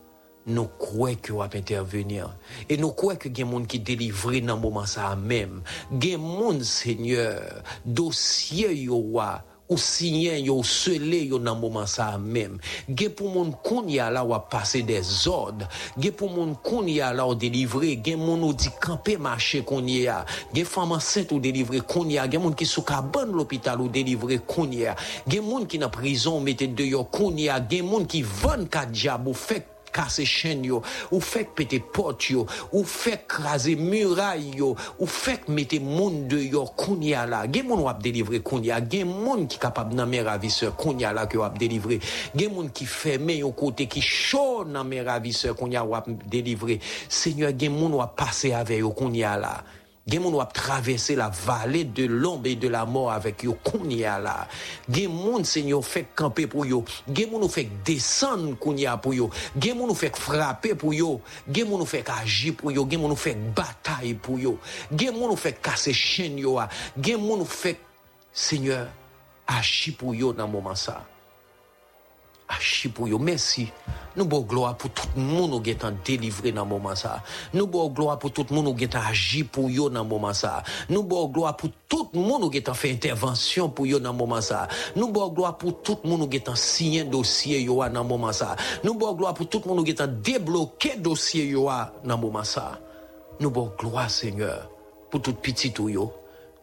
Nous 0.45 0.67
croyons 0.77 1.17
que 1.21 1.34
vous 1.34 1.41
intervenir. 1.41 2.38
Et 2.69 2.77
nous 2.77 2.91
croyons 2.91 3.19
que 3.19 3.27
y 3.27 3.32
des 3.32 3.41
gens 3.41 3.63
qui 3.63 3.79
délivrent 3.79 4.39
dans 4.41 4.58
moment 4.58 4.86
ça 4.86 5.15
même. 5.15 5.62
Des 5.91 6.17
Seigneur, 6.62 7.63
dossier 7.86 8.73
yo 8.75 8.95
wa, 8.95 9.43
ou 9.69 9.77
signé 9.77 10.41
yo 10.41 10.63
scellé 10.63 11.25
yo 11.25 11.38
dans 11.38 11.55
moment 11.55 11.86
ça 11.86 12.17
même. 12.17 12.58
Gen 12.89 13.12
pour 13.12 13.32
moun 13.32 13.53
kon 13.63 13.88
y 13.88 13.99
a 13.99 14.10
là 14.10 14.25
ou 14.25 14.34
passer 14.49 14.82
des 14.82 15.27
ordres. 15.27 15.67
Pour 16.17 16.32
moun 16.32 16.55
kon 16.63 16.88
y 16.88 16.99
a 17.01 17.13
là 17.13 17.27
ou 17.27 17.39
gen 17.39 18.17
moun 18.17 18.43
ou 18.43 18.53
dit 18.53 18.69
camper 18.82 19.17
marcher 19.17 19.63
kon 19.63 19.86
y 19.86 20.08
a 20.08 20.25
gen 20.53 20.65
femme 20.65 20.91
enceinte 20.91 21.32
ou 21.32 21.38
a 21.38 22.27
qui 22.55 22.82
cabane 22.84 23.32
l'hôpital 23.32 23.79
ou 23.79 23.89
a 23.89 24.95
gen 25.29 25.41
moun 25.43 25.67
qui 25.67 25.79
prison 25.91 26.39
mette 26.39 26.73
dehors 26.73 27.10
kon 27.12 27.38
y 27.38 27.47
a 27.49 27.65
gen 27.69 27.86
moun 27.86 28.08
qui 28.08 28.23
casser 29.91 30.25
chaîne 30.25 30.63
yo, 30.63 30.82
ou 31.12 31.19
fait 31.19 31.47
péter 31.56 31.80
porte 31.80 32.30
yo, 32.30 32.45
ou 32.71 32.84
fait 32.84 33.25
craser 33.28 33.75
muraille 33.75 34.52
yo, 34.56 34.75
ou 34.99 35.06
fait 35.06 35.47
mettre 35.47 35.80
monde 35.80 36.28
dehors 36.28 36.75
kounya 36.75 37.25
là. 37.25 37.45
Gen 37.52 37.67
moun 37.67 37.82
wap 37.82 38.02
délivrer 38.02 38.41
kounya, 38.41 38.80
gen 38.80 39.08
moun 39.08 39.47
qui 39.47 39.58
capable 39.58 39.95
nan 39.95 40.10
mes 40.10 40.21
ravisseurs 40.21 40.75
kounya 40.75 41.13
là 41.13 41.25
que 41.25 41.38
wap 41.38 41.58
délivrer. 41.58 41.99
Gen 42.36 42.54
moun 42.54 42.69
qui 42.69 42.86
ferme 42.86 43.32
yo 43.32 43.52
côté 43.52 43.88
qui 43.88 44.02
chaud 44.02 44.65
nan 44.65 44.88
mes 44.88 45.02
ravisseurs 45.02 45.56
kounya 45.56 45.84
wap 45.84 46.10
délivrer. 46.28 46.80
Seigneur, 47.08 47.52
gen 47.58 47.73
moun 47.73 47.93
wap 47.93 48.15
passer 48.15 48.54
avec 48.54 48.80
yo 48.80 48.91
kounya 48.91 49.38
là. 49.38 49.63
Gen 50.10 50.24
moun 50.24 50.34
wap 50.39 50.54
traverser 50.54 51.15
la 51.15 51.30
vallée 51.30 51.84
de 51.84 52.06
l'ombre 52.06 52.48
et 52.48 52.56
de 52.56 52.67
la 52.67 52.86
mort 52.86 53.12
avec 53.12 53.43
yo 53.43 53.54
kounya 53.63 54.17
là. 54.19 54.48
Gen 54.89 55.12
moun 55.12 55.45
Seigneur 55.45 55.86
fait 55.86 56.08
camper 56.15 56.48
pour 56.48 56.65
yo. 56.65 56.84
Gen 57.13 57.30
moun 57.30 57.43
ou 57.43 57.50
fait 57.50 57.69
descendre 57.86 58.58
kounya 58.58 58.98
pour 58.98 59.13
yo. 59.13 59.30
Gen 59.60 59.78
moun 59.78 59.91
ou 59.91 59.95
fait 59.95 60.15
frapper 60.15 60.74
pour 60.74 60.93
yo. 60.93 61.22
Gen 61.52 61.69
moun 61.69 61.82
ou 61.82 61.86
fait 61.86 62.10
agir 62.10 62.56
pour 62.56 62.72
yo. 62.72 62.88
Gen 62.89 63.02
moun 63.02 63.12
ou 63.12 63.15
fait 63.15 63.36
bataille 63.56 64.15
pour 64.15 64.39
yo. 64.39 64.58
Gen 64.95 65.13
moun 65.15 65.36
casser 65.62 65.93
chaîne 65.93 66.39
yo. 66.39 66.58
a. 66.58 66.69
Gen 67.00 67.22
moun 67.22 67.41
ou 67.41 67.45
fait 67.45 67.80
Seigneur 68.34 68.88
agir 69.48 69.95
pour 69.98 70.15
yo 70.15 70.34
dans 70.34 70.48
moment 70.48 70.76
ça. 70.76 71.06
achi 72.50 72.90
pou 72.92 73.10
yo. 73.10 73.20
Mersi. 73.22 73.70
Nou 74.18 74.26
bo 74.28 74.42
gloa 74.44 74.74
pou 74.76 74.90
tout 74.92 75.16
moun 75.16 75.54
ou 75.54 75.62
getan 75.64 75.96
delivre 76.06 76.52
nan 76.52 76.68
mouman 76.68 76.98
sa. 76.98 77.20
Nou 77.54 77.70
bo 77.72 77.86
gloa 77.94 78.18
pou 78.20 78.34
tout 78.34 78.50
moun 78.52 78.68
ou 78.68 78.76
getan 78.78 79.06
aji 79.08 79.46
pou 79.46 79.70
yo 79.72 79.88
nan 79.94 80.08
mouman 80.10 80.36
sa. 80.36 80.58
Nou 80.90 81.06
bo 81.08 81.22
gloa 81.30 81.54
pou 81.56 81.72
tout 81.88 82.16
moun 82.18 82.44
ou 82.44 82.52
getan 82.52 82.76
fe 82.78 82.92
intervensyon 82.92 83.72
pou 83.76 83.88
yo 83.88 84.02
nan 84.04 84.18
mouman 84.18 84.44
sa. 84.44 84.66
Nou 84.98 85.14
bo 85.14 85.30
gloa 85.32 85.54
pou 85.62 85.72
tout 85.72 86.04
moun 86.04 86.26
ou 86.26 86.32
getan 86.32 86.58
siyen 86.60 87.12
dosye 87.14 87.62
yo 87.64 87.80
a 87.86 87.90
nan 87.94 88.08
mouman 88.10 88.36
sa. 88.36 88.56
Nou 88.84 88.98
bo 89.00 89.14
gloa 89.16 89.36
pou 89.38 89.48
tout 89.48 89.70
moun 89.70 89.80
ou 89.80 89.88
getan 89.88 90.20
debloke 90.26 90.98
dosye 91.00 91.46
yo 91.54 91.70
a 91.72 91.86
nan 92.04 92.20
mouman 92.20 92.48
sa. 92.48 92.74
Nou 93.40 93.54
bo 93.56 93.70
gloa, 93.80 94.10
Seigneur, 94.12 94.68
pou 95.08 95.24
tout 95.24 95.38
pitit 95.40 95.80
ou 95.80 95.88
yo. 95.88 96.10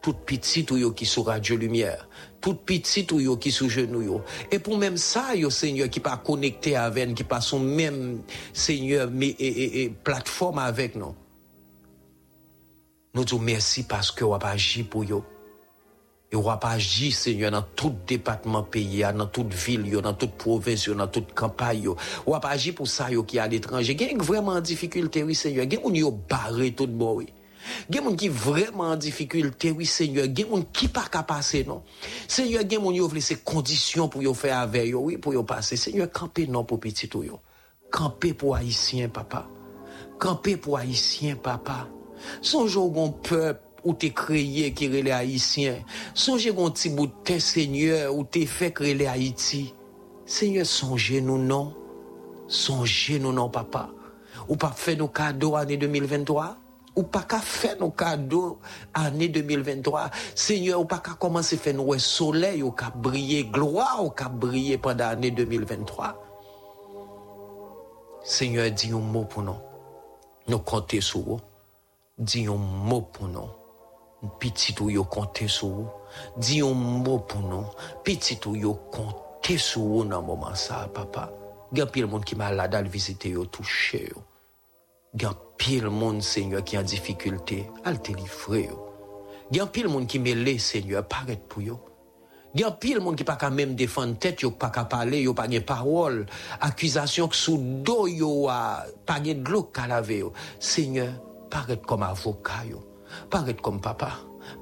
Tout 0.05 0.19
pitit 0.29 0.69
ou 0.71 0.79
yo 0.79 0.93
ki 0.95 1.07
sou 1.09 1.25
radyo 1.27 1.57
lumièr. 1.59 2.05
Tout 2.47 2.55
petit 2.55 3.09
ou 3.13 3.19
yo 3.19 3.37
qui 3.37 3.51
sous 3.51 3.69
genou 3.69 4.03
yo. 4.03 4.21
Et 4.53 4.61
pour 4.61 4.79
même 4.79 4.97
ça, 4.97 5.35
yo 5.35 5.51
Seigneur 5.51 5.91
qui 5.91 5.99
pas 5.99 6.17
connecté 6.17 6.77
avec, 6.77 7.13
qui 7.13 7.25
pas 7.25 7.41
son 7.41 7.59
même 7.59 8.23
Seigneur 8.53 9.11
mais 9.11 9.35
et, 9.41 9.93
plateforme 10.05 10.61
avec 10.61 10.95
nous. 10.95 11.17
Nous 13.15 13.25
disons 13.25 13.41
merci 13.41 13.83
parce 13.83 14.13
que 14.13 14.25
vous 14.25 14.33
avez 14.33 14.47
agi 14.47 14.85
pour 14.85 15.03
yo. 15.05 15.25
Et 16.31 16.37
vous 16.37 16.49
avez 16.49 16.61
agi, 16.63 17.11
Seigneur, 17.11 17.51
dans 17.51 17.63
tout 17.63 17.95
département 18.07 18.63
pays, 18.63 19.01
dans 19.01 19.27
toute 19.27 19.53
ville, 19.53 19.85
yo, 19.85 20.01
dans 20.01 20.15
toute 20.15 20.35
province, 20.35 20.85
yo, 20.85 20.95
dans 20.95 21.09
toute 21.09 21.35
campagne. 21.35 21.83
yo. 21.83 21.97
Vous 22.25 22.35
avez 22.37 22.47
agi 22.47 22.71
pour 22.71 22.87
ça 22.87 23.11
yo, 23.11 23.25
qui 23.25 23.41
à 23.41 23.49
l'étranger. 23.49 23.97
A 23.99 24.23
vraiment 24.23 24.53
en 24.53 24.61
difficulté, 24.61 25.25
oui, 25.25 25.35
Seigneur. 25.35 25.65
Il 25.65 25.73
y 25.73 25.77
a 25.77 25.79
des 25.79 26.01
gens 26.01 26.13
qui 26.13 26.19
barré 26.29 26.71
tout 26.71 26.87
bon, 26.87 27.15
oui. 27.17 27.27
Gen 27.91 28.05
moun 28.05 28.17
qui 28.17 28.29
vraiment 28.29 28.91
en 28.91 28.97
difficulté, 28.97 29.71
oui 29.71 29.87
Seigneur. 29.87 30.27
Gen 30.35 30.49
moun 30.49 30.65
qui 30.73 30.89
pas 30.89 31.07
qu'à 31.11 31.23
passer, 31.23 31.65
non? 31.65 31.83
Seigneur, 32.29 32.69
gen 32.69 32.83
moun 32.83 32.95
yo 32.95 33.09
vle 33.09 33.21
ces 33.21 33.37
conditions 33.37 34.09
pour 34.09 34.23
yo 34.23 34.35
faire 34.35 34.59
avec 34.59 34.89
yo, 34.89 35.01
oui, 35.01 35.17
pour 35.17 35.33
yo 35.33 35.43
passer. 35.43 35.77
Seigneur, 35.77 36.11
camper 36.11 36.47
non 36.47 36.65
pour 36.65 36.81
petit 36.81 37.11
ou 37.15 37.23
yo. 37.23 37.41
Camper 37.91 38.35
pour 38.35 38.57
haïtien, 38.57 39.09
papa. 39.09 39.49
Camper 40.19 40.57
pour 40.57 40.79
haïtien, 40.79 41.37
papa. 41.37 41.89
Songe 42.41 42.77
au 42.77 42.89
bon 42.89 43.11
peuple 43.11 43.61
ou 43.85 43.95
t'es 43.95 44.11
créé 44.11 44.73
qui 44.73 44.89
relè 44.89 45.13
haïtien. 45.13 45.77
Songe 46.15 46.53
gon 46.53 46.71
petit 46.71 46.89
bout 46.89 47.07
de 47.07 47.13
terre, 47.25 47.41
Seigneur, 47.41 48.15
ou 48.15 48.25
t'es 48.25 48.47
fait 48.47 48.73
créer 48.73 49.07
Haïti. 49.07 49.75
Seigneur, 50.25 50.67
songez 50.67 51.21
nous 51.21 51.39
non? 51.39 51.75
Songez 52.49 53.21
nous 53.21 53.33
non, 53.33 53.49
papa. 53.49 53.91
Ou 54.49 54.57
pas 54.57 54.73
fait 54.73 54.97
nos 54.97 55.09
cadeaux 55.09 55.55
année 55.55 55.77
2023? 55.77 56.57
Ou 56.97 57.03
pas 57.03 57.23
qu'à 57.23 57.39
faire 57.39 57.77
nos 57.79 57.91
cadeaux 57.91 58.59
année 58.95 59.29
2023. 59.29 60.11
Seigneur, 60.35 60.81
ou 60.81 60.87
pas 60.87 60.99
qu'à 60.99 61.13
commencer 61.13 61.57
à 61.57 61.59
faire 61.59 61.75
nos 61.75 61.97
soleil 61.99 62.63
ou 62.63 62.73
qu'à 62.73 62.91
briller, 62.91 63.45
gloire 63.45 64.03
ou 64.03 64.11
qu'à 64.11 64.29
briller 64.29 64.79
pendant 64.79 65.05
l'année 65.05 65.31
2023. 65.31 66.23
Seigneur, 68.25 68.71
dis 68.71 68.91
un 68.91 68.99
mot 68.99 69.25
pour 69.25 69.43
nous. 69.43 69.57
Nous 70.49 70.59
comptons 70.59 71.01
sur 71.01 71.21
vous. 71.21 71.41
Dis 72.19 72.47
un 72.47 72.57
mot 72.57 73.03
pour 73.03 73.29
nous. 73.29 73.49
Petit 74.41 74.75
ou 74.81 74.91
yo 74.91 75.05
compter 75.05 75.47
sur 75.47 75.69
vous. 75.69 75.89
Dis 76.37 76.61
un 76.63 76.73
mot 76.73 77.19
pour 77.19 77.41
nous. 77.41 77.67
Petit 78.03 78.41
ou 78.47 78.57
yo 78.57 78.75
compter 78.75 79.59
sur 79.59 79.83
vous 79.83 80.05
dans 80.05 80.21
le 80.21 80.27
moment 80.27 80.55
ça, 80.55 80.89
papa. 80.93 81.31
Il 81.73 81.79
y 81.79 81.83
a 81.83 81.87
pile 81.87 82.07
monde 82.07 82.25
qui 82.25 82.35
m'a 82.35 82.51
là 82.51 82.69
d'aller 82.69 82.89
visiter 82.89 83.31
yo. 83.31 83.47
Il 85.15 85.23
y 85.23 85.25
a 85.25 85.35
pile 85.59 85.89
monde, 85.89 86.23
Seigneur, 86.23 86.65
qui 86.65 86.79
en 86.79 86.83
difficulté. 86.83 87.67
Al 87.85 88.01
te 88.01 88.13
livrer. 88.13 88.71
Il 89.51 89.57
y 89.57 89.61
a 89.61 89.67
pile 89.67 89.89
monde 89.89 90.07
qui 90.07 90.19
mêlé, 90.19 90.59
Seigneur, 90.59 91.07
paraît 91.07 91.41
pour 91.49 91.63
yo. 91.63 91.81
Il 92.55 92.65
a 92.65 92.71
pile 92.71 93.01
monde 93.01 93.17
qui 93.17 93.25
pas 93.25 93.37
qu'à 93.37 93.51
même 93.51 93.75
défendre 93.75 94.17
tête, 94.19 94.41
yo 94.41 94.51
pas 94.51 94.71
qu'à 94.71 94.85
parler, 94.85 95.21
yo 95.21 95.35
pas 95.35 95.47
de 95.47 95.59
parole, 95.59 96.25
accusation 96.61 97.29
que 97.29 97.37
sous 97.37 97.59
dos 97.59 98.07
yo 98.07 98.49
a 98.49 98.85
pas 99.05 99.21
de 99.21 99.35
l'eau 99.49 99.71
laver. 99.89 100.25
Seigneur, 100.59 101.13
paraît 101.51 101.81
comme 101.87 102.03
avocat 102.03 102.65
yo. 102.69 102.83
Paraît 103.31 103.55
comme 103.55 103.81
papa. 103.81 104.13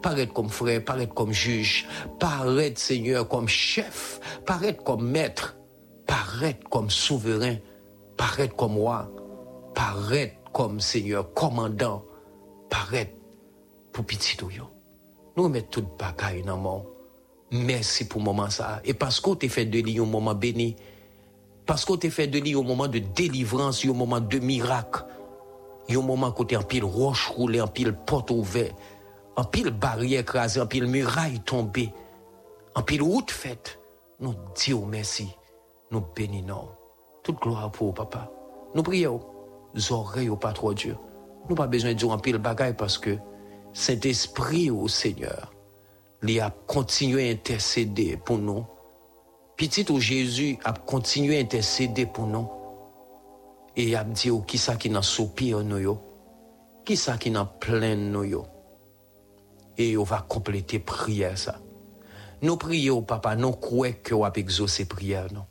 paraître 0.03 0.33
comme 0.33 0.49
frère, 0.49 0.85
paraître 0.85 1.15
comme 1.15 1.33
juge, 1.33 1.87
paraître 2.19 2.81
Seigneur 2.81 3.29
comme 3.29 3.49
chef, 3.49 4.21
paraître 4.47 4.83
comme 4.83 5.09
maître, 5.09 5.57
paraître 6.07 6.69
comme 6.69 6.91
souverain, 6.91 7.57
paraître 8.17 8.57
comme 8.57 8.77
roi, 8.77 9.11
paraître 9.75 10.37
comme 10.55 10.81
Seigneur 10.81 11.35
commandant, 11.35 12.05
paraître 12.71 13.13
pour 13.93 14.07
petit 14.07 14.37
tout. 14.37 14.49
Nous 15.37 15.43
remettons 15.43 15.83
toute 15.83 15.99
bagaille 15.99 16.43
dans 16.43 16.57
mon. 16.57 16.87
Merci 17.51 18.07
pour 18.09 18.21
le 18.21 18.27
moment 18.27 18.49
ça. 18.49 18.81
Et 18.85 18.95
parce 18.95 19.21
qu'on 19.21 19.35
t'a 19.35 19.49
fait 19.49 19.67
de 19.67 19.81
lui 19.81 19.99
un 19.99 20.07
moment 20.07 20.35
béni, 20.35 20.77
parce 21.67 21.85
qu'on 21.85 21.97
t'a 21.97 22.09
fait 22.09 22.29
de 22.29 22.39
lui 22.39 22.55
un 22.55 22.63
moment 22.63 22.87
de 22.87 23.01
délivrance, 23.01 23.85
un 23.85 23.93
moment 23.93 24.21
de 24.21 24.39
miracle, 24.39 25.05
un 25.91 26.01
moment 26.01 26.31
côté 26.31 26.57
en 26.57 26.63
pile 26.63 26.85
roche 26.85 27.29
roulée, 27.29 27.61
en 27.61 27.67
pile 27.67 27.93
porte 27.93 28.31
ouverte, 28.31 28.77
en 29.37 29.45
pile 29.45 29.71
barrière 29.71 30.21
écrasée, 30.21 30.61
en 30.61 30.67
pile 30.67 30.87
muraille 30.87 31.41
tombée, 31.41 31.93
en 32.77 32.83
pile 32.83 33.03
route 33.03 33.31
faite. 33.31 33.81
Nous 34.21 34.35
disons 34.55 34.87
merci, 34.87 35.29
nous 35.91 36.03
bénissons. 36.15 36.69
Toute 37.25 37.41
gloire 37.41 37.73
pour 37.73 37.93
papa. 37.95 38.31
Nous 38.75 38.83
prions, 38.83 39.21
oreilles 39.91 40.31
au. 40.31 40.97
Nous 41.49 41.55
pas 41.55 41.67
besoin 41.67 41.91
de 41.93 41.99
dire 41.99 42.11
en 42.11 42.19
pile 42.19 42.39
bagaille 42.39 42.77
parce 42.77 42.99
que 42.99 43.19
Saint-Esprit 43.73 44.71
au 44.71 44.89
Seigneur, 44.89 45.53
il 46.23 46.41
a 46.41 46.51
continué 46.51 47.29
à 47.29 47.33
intercéder 47.33 48.17
pour 48.17 48.39
nous. 48.39 48.65
Petit 49.57 49.91
au 49.93 50.01
Jésus 50.01 50.59
a 50.65 50.73
continué 50.73 51.39
à 51.39 51.41
intercéder 51.41 52.07
pour 52.07 52.27
nous. 52.27 52.49
Et 53.77 53.85
il 53.85 53.97
a 53.97 54.05
dit 54.05 54.31
oh, 54.31 54.41
qui 54.41 54.57
ça 54.57 54.77
qui 54.77 54.89
n'a 54.89 55.03
soupir 55.03 55.63
nous 55.63 55.99
qui 56.85 56.97
ça 56.97 57.17
qui 57.19 57.31
n'a 57.31 57.45
plein 57.45 57.97
nous. 57.97 58.45
Et 59.77 59.97
on 59.97 60.05
va 60.05 60.25
compléter 60.29 60.79
prière 60.79 61.37
ça. 61.37 61.61
Nous 62.43 62.57
prions, 62.57 63.03
papa, 63.03 63.37
nous 63.37 63.53
croyons 63.53 63.97
que 64.03 64.15
va 64.15 64.31
exaucer 64.35 64.85
prière 64.85 65.33
non? 65.33 65.47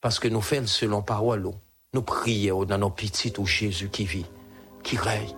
Parce 0.00 0.18
que 0.18 0.28
nous 0.28 0.40
faisons 0.40 0.66
selon 0.66 1.02
parole. 1.02 1.42
Nous 1.42 1.54
prions 2.00 2.64
dans 2.64 2.78
nos 2.78 2.90
petits 2.90 3.34
au 3.38 3.44
Jésus 3.44 3.88
qui 3.90 4.06
vit, 4.06 4.26
qui 4.82 4.96
règne 4.96 5.36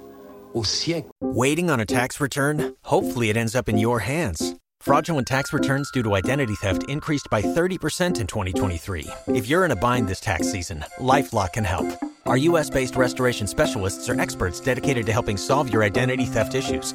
au 0.54 0.62
siècle. 0.62 1.10
Waiting 1.20 1.68
on 1.68 1.80
a 1.80 1.84
tax 1.84 2.20
return? 2.20 2.74
Hopefully, 2.84 3.28
it 3.28 3.36
ends 3.36 3.56
up 3.56 3.68
in 3.68 3.76
your 3.76 3.98
hands. 3.98 4.54
Fraudulent 4.80 5.26
tax 5.26 5.52
returns 5.52 5.90
due 5.90 6.02
to 6.02 6.14
identity 6.14 6.54
theft 6.54 6.84
increased 6.88 7.28
by 7.30 7.40
30% 7.42 8.20
in 8.20 8.26
2023. 8.26 9.06
If 9.28 9.48
you're 9.48 9.64
in 9.64 9.70
a 9.70 9.76
bind 9.76 10.08
this 10.08 10.20
tax 10.20 10.52
season, 10.52 10.84
LifeLock 11.00 11.54
can 11.54 11.64
help. 11.64 11.86
Our 12.26 12.36
US 12.36 12.70
based 12.70 12.94
restoration 12.94 13.46
specialists 13.46 14.08
are 14.08 14.20
experts 14.20 14.60
dedicated 14.60 15.06
to 15.06 15.12
helping 15.12 15.36
solve 15.36 15.72
your 15.72 15.82
identity 15.82 16.26
theft 16.26 16.54
issues. 16.54 16.94